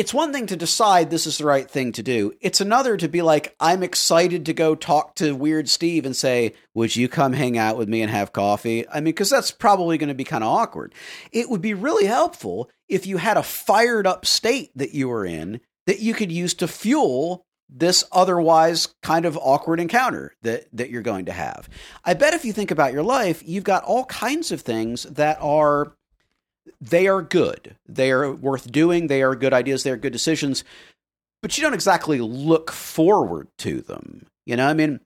[0.00, 2.32] it's one thing to decide this is the right thing to do.
[2.40, 6.54] It's another to be like, I'm excited to go talk to Weird Steve and say,
[6.72, 8.88] Would you come hang out with me and have coffee?
[8.88, 10.94] I mean, because that's probably going to be kind of awkward.
[11.32, 15.26] It would be really helpful if you had a fired up state that you were
[15.26, 20.88] in that you could use to fuel this otherwise kind of awkward encounter that, that
[20.88, 21.68] you're going to have.
[22.06, 25.36] I bet if you think about your life, you've got all kinds of things that
[25.42, 25.92] are
[26.80, 27.76] they are good.
[27.88, 29.06] They are worth doing.
[29.06, 29.82] They are good ideas.
[29.82, 30.64] They are good decisions.
[31.42, 34.26] But you don't exactly look forward to them.
[34.46, 35.00] You know, I mean,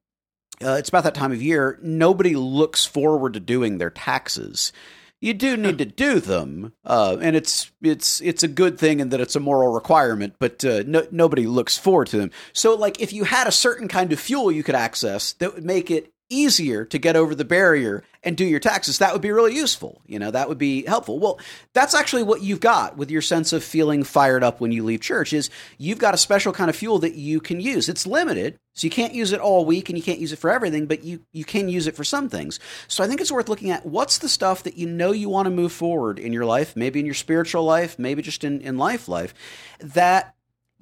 [0.63, 1.79] uh, it's about that time of year.
[1.83, 4.73] Nobody looks forward to doing their taxes.
[5.21, 9.09] You do need to do them, uh, and it's it's it's a good thing in
[9.09, 10.35] that it's a moral requirement.
[10.39, 12.31] But uh, no, nobody looks forward to them.
[12.53, 15.65] So, like, if you had a certain kind of fuel you could access that would
[15.65, 19.31] make it easier to get over the barrier and do your taxes, that would be
[19.31, 20.01] really useful.
[20.07, 21.19] You know, that would be helpful.
[21.19, 21.39] Well,
[21.73, 25.01] that's actually what you've got with your sense of feeling fired up when you leave
[25.01, 27.89] church is you've got a special kind of fuel that you can use.
[27.89, 30.51] It's limited, so you can't use it all week and you can't use it for
[30.51, 32.59] everything, but you you can use it for some things.
[32.89, 35.47] So I think it's worth looking at what's the stuff that you know you want
[35.47, 38.79] to move forward in your life, maybe in your spiritual life, maybe just in in
[38.79, 39.35] life life
[39.81, 40.34] that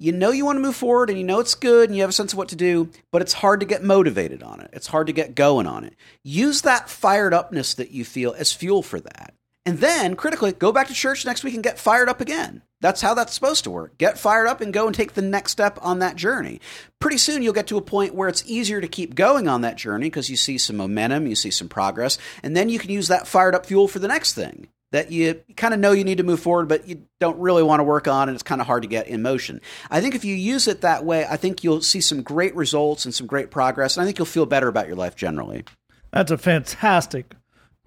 [0.03, 2.09] you know you want to move forward and you know it's good and you have
[2.09, 4.69] a sense of what to do, but it's hard to get motivated on it.
[4.73, 5.95] It's hard to get going on it.
[6.23, 9.33] Use that fired upness that you feel as fuel for that.
[9.65, 12.63] And then, critically, go back to church next week and get fired up again.
[12.81, 13.97] That's how that's supposed to work.
[13.97, 16.59] Get fired up and go and take the next step on that journey.
[16.99, 19.77] Pretty soon, you'll get to a point where it's easier to keep going on that
[19.77, 23.07] journey because you see some momentum, you see some progress, and then you can use
[23.07, 26.19] that fired up fuel for the next thing that you kind of know you need
[26.19, 28.67] to move forward, but you don't really want to work on, and it's kind of
[28.67, 29.59] hard to get in motion.
[29.89, 33.03] I think if you use it that way, I think you'll see some great results
[33.03, 35.65] and some great progress, and I think you'll feel better about your life generally.
[36.11, 37.33] That's a fantastic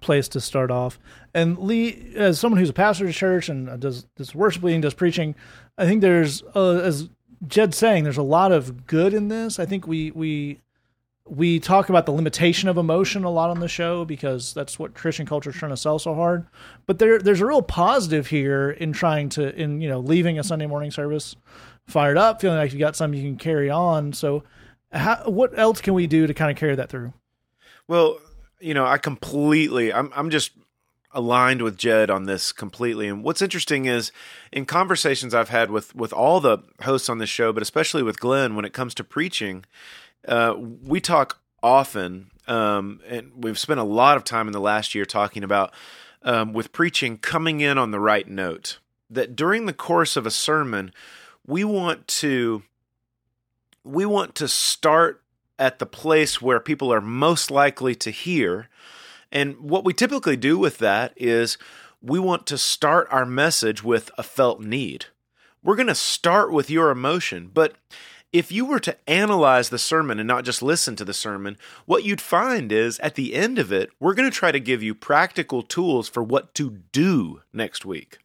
[0.01, 0.99] place to start off.
[1.33, 4.93] And Lee, as someone who's a pastor of church and does does worship leading, does
[4.93, 5.33] preaching,
[5.77, 7.09] I think there's uh, as
[7.47, 9.59] Jed's saying, there's a lot of good in this.
[9.59, 10.59] I think we we
[11.29, 14.93] we talk about the limitation of emotion a lot on the show because that's what
[14.93, 16.47] Christian culture is trying to sell so hard.
[16.85, 20.43] But there, there's a real positive here in trying to, in you know, leaving a
[20.43, 21.35] Sunday morning service
[21.85, 24.13] fired up, feeling like you got something you can carry on.
[24.13, 24.43] So,
[24.91, 27.13] how, what else can we do to kind of carry that through?
[27.87, 28.19] Well,
[28.59, 30.51] you know, I completely, I'm, I'm just
[31.11, 33.07] aligned with Jed on this completely.
[33.07, 34.11] And what's interesting is
[34.51, 38.19] in conversations I've had with with all the hosts on this show, but especially with
[38.19, 39.65] Glenn, when it comes to preaching
[40.27, 44.95] uh, we talk often, um, and we've spent a lot of time in the last
[44.95, 45.73] year talking about
[46.23, 48.79] um, with preaching coming in on the right note.
[49.09, 50.91] That during the course of a sermon,
[51.45, 52.63] we want to
[53.83, 55.23] we want to start
[55.57, 58.69] at the place where people are most likely to hear.
[59.31, 61.57] And what we typically do with that is
[62.01, 65.05] we want to start our message with a felt need.
[65.63, 67.75] We're going to start with your emotion, but
[68.33, 72.03] if you were to analyze the sermon and not just listen to the sermon, what
[72.03, 74.93] you'd find is at the end of it, we're going to try to give you
[74.93, 78.19] practical tools for what to do next week.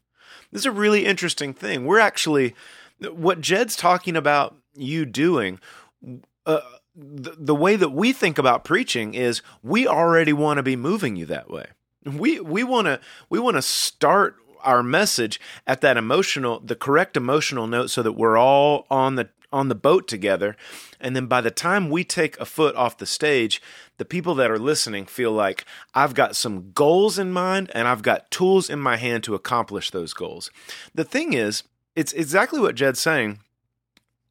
[0.51, 1.87] This is a really interesting thing.
[1.87, 2.55] We're actually,
[3.01, 5.61] what Jed's talking about you doing,
[6.47, 6.61] uh,
[6.95, 11.17] the, the way that we think about preaching is we already want to be moving
[11.17, 11.67] you that way.
[12.05, 13.01] We we want to
[13.31, 18.13] we want to start our message at that emotional the correct emotional note so that
[18.13, 20.57] we're all on the on the boat together.
[21.01, 23.61] And then by the time we take a foot off the stage,
[23.99, 28.03] the people that are listening feel like I've got some goals in mind and I've
[28.03, 30.51] got tools in my hand to accomplish those goals.
[30.95, 33.41] The thing is, it's exactly what Jed's saying.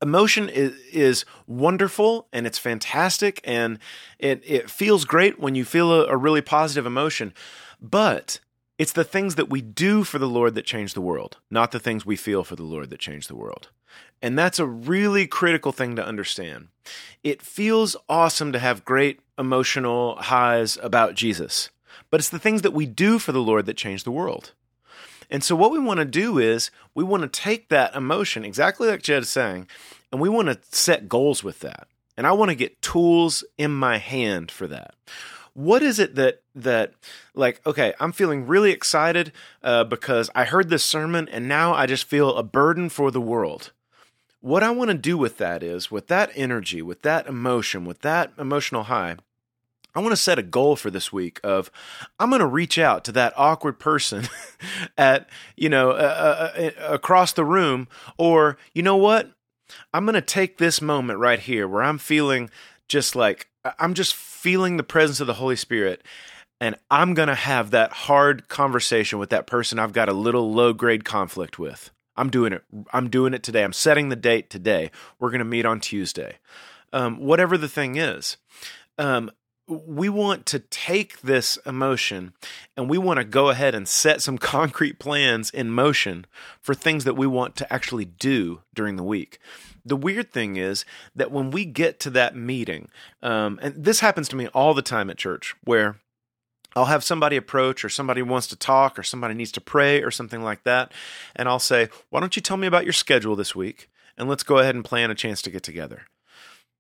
[0.02, 3.78] Emotion is, is wonderful and it's fantastic and
[4.18, 7.34] it, it feels great when you feel a, a really positive emotion.
[7.80, 8.40] But
[8.82, 11.80] it's the things that we do for the Lord that change the world, not the
[11.80, 13.70] things we feel for the Lord that change the world.
[14.24, 16.70] And that's a really critical thing to understand.
[17.24, 21.70] It feels awesome to have great emotional highs about Jesus,
[22.10, 24.54] but it's the things that we do for the Lord that change the world.
[25.30, 28.88] And so, what we want to do is we want to take that emotion, exactly
[28.88, 29.68] like Jed is saying,
[30.12, 31.88] and we want to set goals with that.
[32.18, 34.96] And I want to get tools in my hand for that.
[35.54, 36.94] What is it that that
[37.34, 37.66] like?
[37.66, 39.34] Okay, I'm feeling really excited
[39.64, 43.22] uh, because I heard this sermon, and now I just feel a burden for the
[43.22, 43.72] world
[44.42, 48.02] what I want to do with that is, with that energy, with that emotion, with
[48.02, 49.18] that emotional high,
[49.94, 51.70] I want to set a goal for this week of
[52.20, 54.28] I'm going to reach out to that awkward person
[54.98, 57.88] at, you know, uh, uh, uh, across the room
[58.18, 59.32] or you know what?
[59.94, 62.50] I'm going to take this moment right here where I'm feeling
[62.88, 63.48] just like
[63.80, 66.04] I'm just feeling the presence of the Holy Spirit
[66.60, 70.54] and I'm going to have that hard conversation with that person I've got a little
[70.54, 71.90] low grade conflict with.
[72.16, 72.64] I'm doing it.
[72.94, 73.64] I'm doing it today.
[73.64, 74.92] I'm setting the date today.
[75.20, 76.38] We're going to meet on Tuesday.
[76.94, 78.38] Um, whatever the thing is.
[79.00, 79.32] Um,
[79.72, 82.34] we want to take this emotion
[82.76, 86.26] and we want to go ahead and set some concrete plans in motion
[86.62, 89.40] for things that we want to actually do during the week.
[89.86, 92.90] The weird thing is that when we get to that meeting,
[93.24, 95.96] um, and this happens to me all the time at church, where
[96.76, 100.12] I'll have somebody approach, or somebody wants to talk, or somebody needs to pray, or
[100.12, 100.92] something like that.
[101.36, 103.90] And I'll say, Why don't you tell me about your schedule this week?
[104.18, 106.04] And let's go ahead and plan a chance to get together.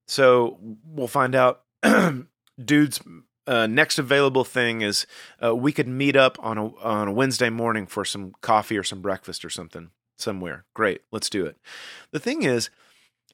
[0.08, 1.64] So we'll find out.
[2.66, 3.00] Dude's
[3.48, 5.06] uh, next available thing is
[5.44, 8.84] uh, we could meet up on a, on a Wednesday morning for some coffee or
[8.84, 10.66] some breakfast or something somewhere.
[10.74, 11.58] Great, let's do it.
[12.12, 12.70] The thing is,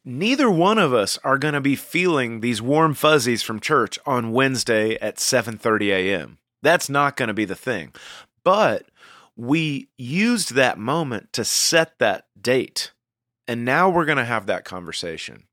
[0.06, 4.32] neither one of us are going to be feeling these warm fuzzies from church on
[4.32, 6.38] Wednesday at 7:30 a.m.
[6.62, 7.94] That's not going to be the thing.
[8.44, 8.88] But
[9.36, 12.92] we used that moment to set that date.
[13.48, 15.47] And now we're going to have that conversation.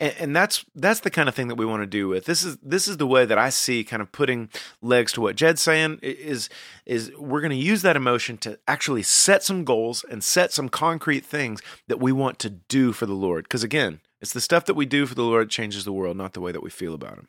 [0.00, 2.42] And, and, that's that's the kind of thing that we want to do with this
[2.42, 4.48] is this is the way that I see kind of putting
[4.82, 6.48] legs to what Jed's saying is
[6.84, 10.68] is we're going to use that emotion to actually set some goals and set some
[10.68, 14.64] concrete things that we want to do for the Lord because again it's the stuff
[14.66, 16.70] that we do for the Lord that changes the world not the way that we
[16.70, 17.28] feel about him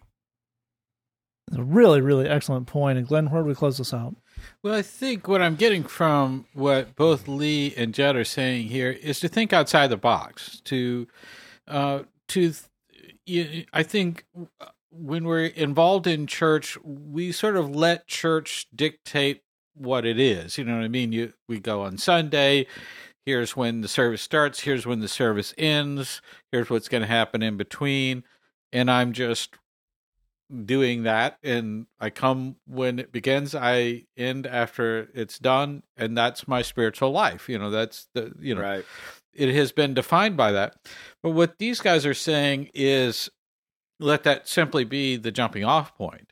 [1.56, 2.98] a really, really excellent point.
[2.98, 4.16] And Glenn, where do we close this out?
[4.62, 8.92] Well, I think what I'm getting from what both Lee and Jed are saying here
[8.92, 10.62] is to think outside the box.
[10.66, 11.08] To,
[11.68, 12.54] uh, to,
[13.74, 14.26] I think
[14.92, 19.42] when we're involved in church, we sort of let church dictate
[19.74, 20.58] what it is.
[20.58, 21.12] You know what I mean?
[21.12, 22.68] You we go on Sunday.
[23.26, 24.62] Here's when the service starts.
[24.62, 26.22] Here's when the service ends.
[26.52, 28.24] Here's what's going to happen in between.
[28.72, 29.56] And I'm just
[30.66, 36.48] doing that and I come when it begins, I end after it's done, and that's
[36.48, 37.50] my spiritual life.
[37.50, 38.86] You know, that's the you know right.
[39.38, 40.76] It has been defined by that.
[41.24, 43.30] But what these guys are saying is
[44.00, 46.32] let that simply be the jumping off point.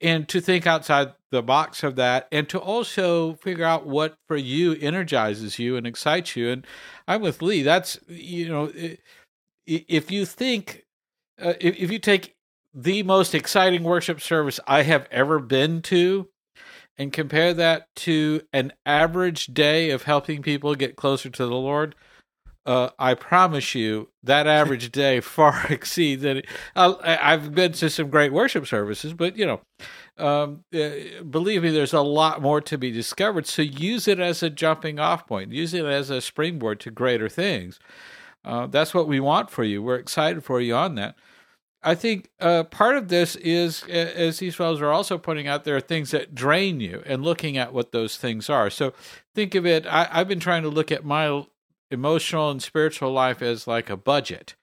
[0.00, 4.36] And to think outside the box of that, and to also figure out what for
[4.36, 6.50] you energizes you and excites you.
[6.50, 6.66] And
[7.08, 7.62] I'm with Lee.
[7.62, 8.72] That's, you know,
[9.66, 10.84] if you think,
[11.42, 12.36] uh, if you take
[12.72, 16.28] the most exciting worship service I have ever been to
[16.96, 21.96] and compare that to an average day of helping people get closer to the Lord,
[22.68, 26.46] uh, I promise you that average day far exceeds it.
[26.76, 29.60] Uh, I've been to some great worship services, but you know,
[30.18, 33.46] um, uh, believe me, there's a lot more to be discovered.
[33.46, 37.30] So use it as a jumping off point, use it as a springboard to greater
[37.30, 37.80] things.
[38.44, 39.82] Uh, that's what we want for you.
[39.82, 41.16] We're excited for you on that.
[41.82, 45.76] I think uh, part of this is, as these fellows are also pointing out, there
[45.76, 48.68] are things that drain you and looking at what those things are.
[48.68, 48.92] So
[49.34, 51.44] think of it, I, I've been trying to look at my
[51.90, 54.54] emotional and spiritual life as like a budget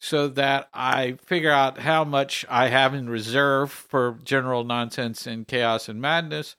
[0.00, 5.46] so that I figure out how much I have in reserve for general nonsense and
[5.46, 6.56] chaos and madness.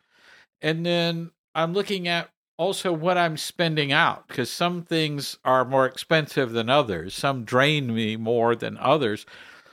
[0.61, 5.86] And then I'm looking at also what I'm spending out because some things are more
[5.86, 9.26] expensive than others, some drain me more than others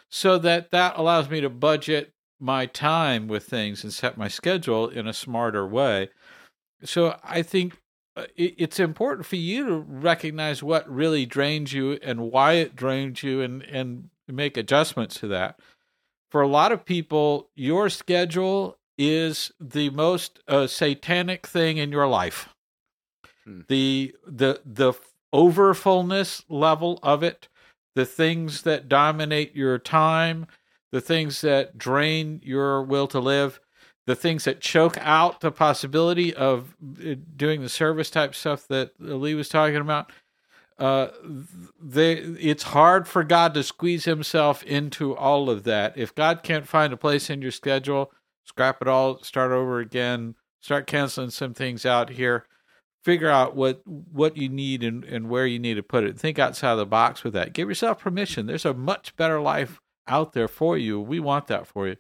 [0.08, 4.88] so that that allows me to budget my time with things and set my schedule
[4.88, 6.08] in a smarter way.
[6.82, 7.78] So I think
[8.36, 13.42] it's important for you to recognize what really drains you and why it drains you
[13.42, 15.58] and and make adjustments to that.
[16.30, 22.06] For a lot of people, your schedule is the most uh, satanic thing in your
[22.06, 22.48] life.
[23.44, 23.62] Hmm.
[23.68, 24.94] The the the
[25.32, 27.48] overfullness level of it
[27.94, 30.46] the things that dominate your time,
[30.92, 33.60] the things that drain your will to live,
[34.06, 38.92] the things that choke out the possibility of uh, doing the service type stuff that
[38.98, 40.10] Lee was talking about.
[40.78, 41.08] Uh,
[41.80, 45.96] they, it's hard for God to squeeze himself into all of that.
[45.98, 48.10] If God can't find a place in your schedule,
[48.44, 52.46] scrap it all, start over again, start canceling some things out here
[53.02, 56.18] figure out what what you need and, and where you need to put it.
[56.18, 57.52] Think outside the box with that.
[57.52, 58.46] Give yourself permission.
[58.46, 61.00] There's a much better life out there for you.
[61.00, 61.96] We want that for you.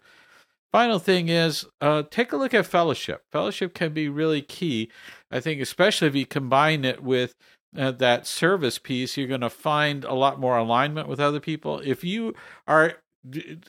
[0.72, 3.24] Final thing is uh, take a look at fellowship.
[3.32, 4.90] Fellowship can be really key.
[5.30, 7.34] I think, especially if you combine it with
[7.76, 11.80] uh, that service piece, you're going to find a lot more alignment with other people.
[11.80, 12.34] If you
[12.68, 12.94] are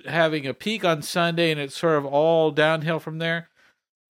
[0.06, 3.50] having a peak on Sunday and it's sort of all downhill from there,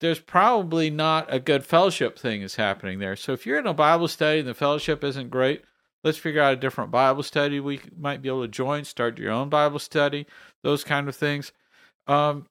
[0.00, 3.16] there's probably not a good fellowship thing is happening there.
[3.16, 5.62] So if you're in a Bible study and the fellowship isn't great,
[6.04, 9.30] let's figure out a different Bible study we might be able to join, start your
[9.30, 10.26] own Bible study,
[10.62, 11.52] those kind of things.
[12.08, 12.46] Um,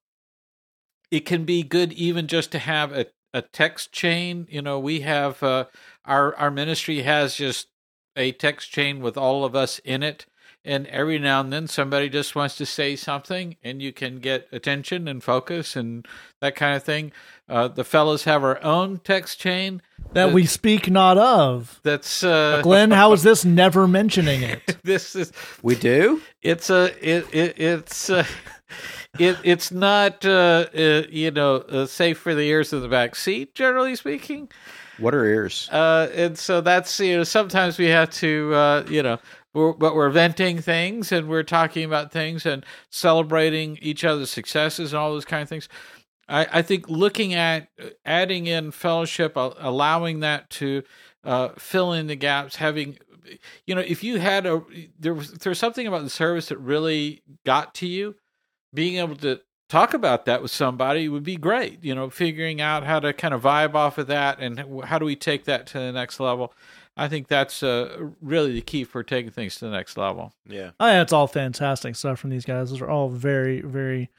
[1.11, 4.47] it can be good even just to have a, a text chain.
[4.49, 5.65] You know, we have uh,
[6.05, 7.67] our our ministry has just
[8.15, 10.25] a text chain with all of us in it
[10.63, 14.47] and every now and then somebody just wants to say something and you can get
[14.51, 16.05] attention and focus and
[16.39, 17.11] that kind of thing
[17.49, 19.81] uh, the fellows have our own text chain
[20.13, 21.79] that we speak not of.
[21.83, 24.77] that's uh Glenn, how is this never mentioning it?
[24.83, 25.31] this is
[25.63, 26.21] We do.
[26.41, 28.25] it's a it, it it's uh,
[29.19, 33.15] it it's not uh, uh you know uh, safe for the ears of the back
[33.15, 34.49] seat generally speaking
[34.97, 35.69] What are ears?
[35.71, 39.17] uh and so that's you know sometimes we have to uh you know
[39.53, 44.93] we're, but we're venting things and we're talking about things and celebrating each other's successes
[44.93, 45.67] and all those kind of things.
[46.31, 47.67] I i think looking at
[48.05, 50.83] adding in fellowship allowing that to
[51.23, 52.97] uh fill in the gaps having
[53.65, 54.63] you know if you had a
[54.99, 58.15] there was there's something about the service that really got to you
[58.73, 62.83] being able to talk about that with somebody would be great you know figuring out
[62.83, 65.77] how to kind of vibe off of that and how do we take that to
[65.77, 66.53] the next level
[66.97, 70.71] i think that's uh, really the key for taking things to the next level Yeah.
[70.79, 72.69] Oh, yeah, it's all fantastic stuff from these guys.
[72.69, 74.09] Those are all very, very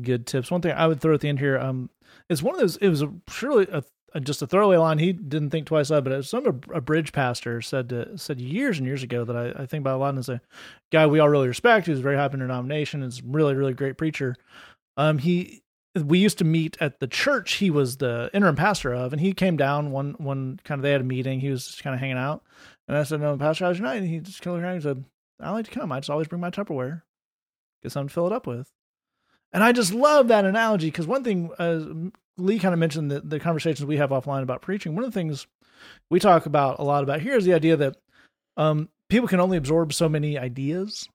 [0.00, 0.50] good tips.
[0.50, 1.90] One thing I would throw at the end here, um,
[2.28, 2.76] is one of those.
[2.78, 3.82] It was a, surely a,
[4.14, 4.98] a, just a throwaway line.
[4.98, 8.40] He didn't think twice of, it, but some a, a bridge pastor said to, said
[8.40, 10.10] years and years ago that I, I think about a lot.
[10.10, 10.40] And is a
[10.90, 11.86] guy we all really respect.
[11.86, 13.02] Who's very high up in our denomination.
[13.02, 14.36] Is really, really great preacher.
[14.96, 15.62] Um, he
[15.94, 19.32] we used to meet at the church he was the interim pastor of, and he
[19.32, 21.40] came down one one kind of they had a meeting.
[21.40, 22.42] He was just kind of hanging out,
[22.88, 24.76] and I said, "No, Pastor, how's your night?" And he just killed around.
[24.76, 25.04] He said,
[25.40, 25.92] "I like to come.
[25.92, 27.02] I just always bring my Tupperware,
[27.82, 28.70] get something to fill it up with."
[29.52, 33.20] And I just love that analogy because one thing uh, Lee kind of mentioned the,
[33.20, 34.94] the conversations we have offline about preaching.
[34.94, 35.46] One of the things
[36.10, 37.96] we talk about a lot about here is the idea that
[38.56, 41.06] um, people can only absorb so many ideas,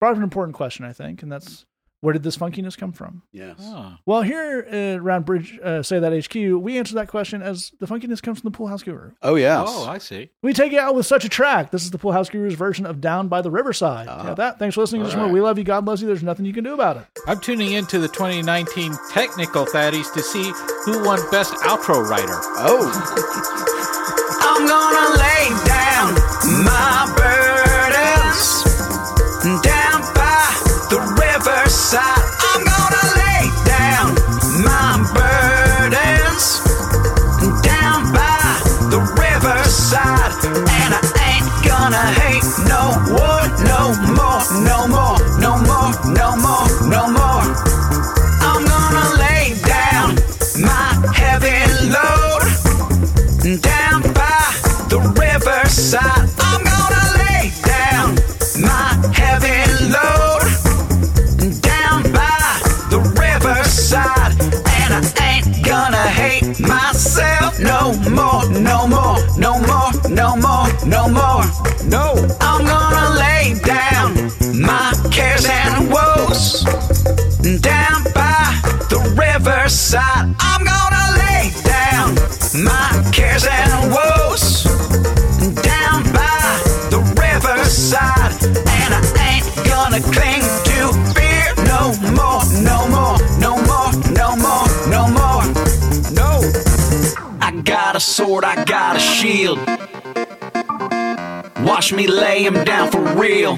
[0.00, 1.66] brought up an important question, I think, and that's
[2.00, 3.22] where did this funkiness come from?
[3.32, 3.56] Yes.
[3.60, 3.94] Oh.
[4.06, 7.86] Well, here uh, around Bridge, uh, say that HQ, we answer that question as the
[7.86, 9.12] funkiness comes from the Pool House Guru.
[9.22, 9.66] Oh yes.
[9.68, 10.30] oh, I see.
[10.42, 11.70] We take it out with such a track.
[11.70, 14.06] This is the Pool House Guru's version of Down by the Riverside.
[14.08, 14.28] Ah.
[14.28, 14.58] yeah, that.
[14.58, 15.30] Thanks for listening to this right.
[15.30, 15.64] We love you.
[15.64, 16.06] God bless you.
[16.06, 17.04] There's nothing you can do about it.
[17.26, 20.52] I'm tuning into the 2019 Technical Fatties to see
[20.84, 22.38] who won Best Outro Writer.
[22.58, 23.74] oh.
[24.40, 26.14] I'm gonna lay down
[26.64, 27.17] my
[70.88, 71.44] no more.
[71.84, 74.14] No, I'm gonna lay down
[74.60, 75.57] my cares.
[101.78, 103.56] Watch me lay him down for real.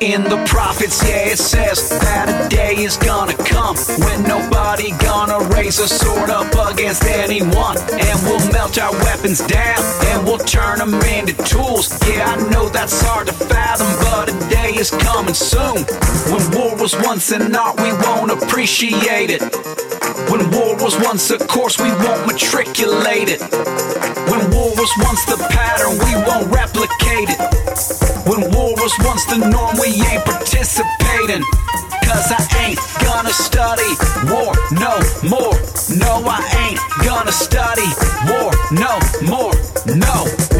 [0.00, 5.38] In the prophets, yeah, it says that a day is gonna come when nobody gonna
[5.54, 7.78] raise a sword up against anyone.
[7.78, 9.78] And we'll melt our weapons down
[10.10, 11.92] and we'll turn them into tools.
[12.08, 15.86] Yeah, I know that's hard to fathom, but a day is coming soon.
[16.32, 19.42] When war was once an art, we won't appreciate it.
[20.30, 23.40] When war was once a course, we won't matriculate it.
[24.30, 28.14] When war was once the pattern, we won't replicate it.
[28.26, 28.40] When
[28.84, 31.42] was once the norm, we ain't participating.
[32.04, 33.90] Cause I ain't gonna study
[34.28, 35.56] war no more.
[35.96, 37.88] No, I ain't gonna study
[38.28, 39.54] war no more.
[39.96, 40.53] No.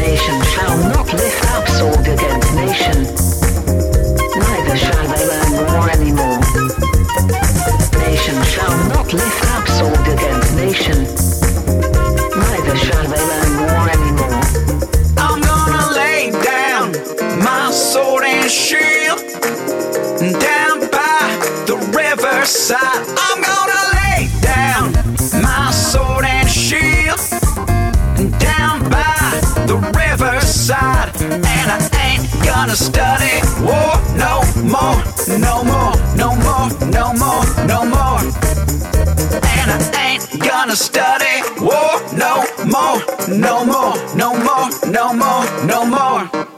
[22.55, 23.05] Riverside.
[23.17, 24.93] I'm gonna lay down
[25.41, 27.19] my sword and shield
[28.39, 31.11] down by the riverside.
[31.21, 35.03] And I ain't gonna study war no more,
[35.37, 38.19] no more, no more, no more, no more.
[39.59, 45.85] And I ain't gonna study war no more, no more, no more, no more, no
[45.85, 46.54] more.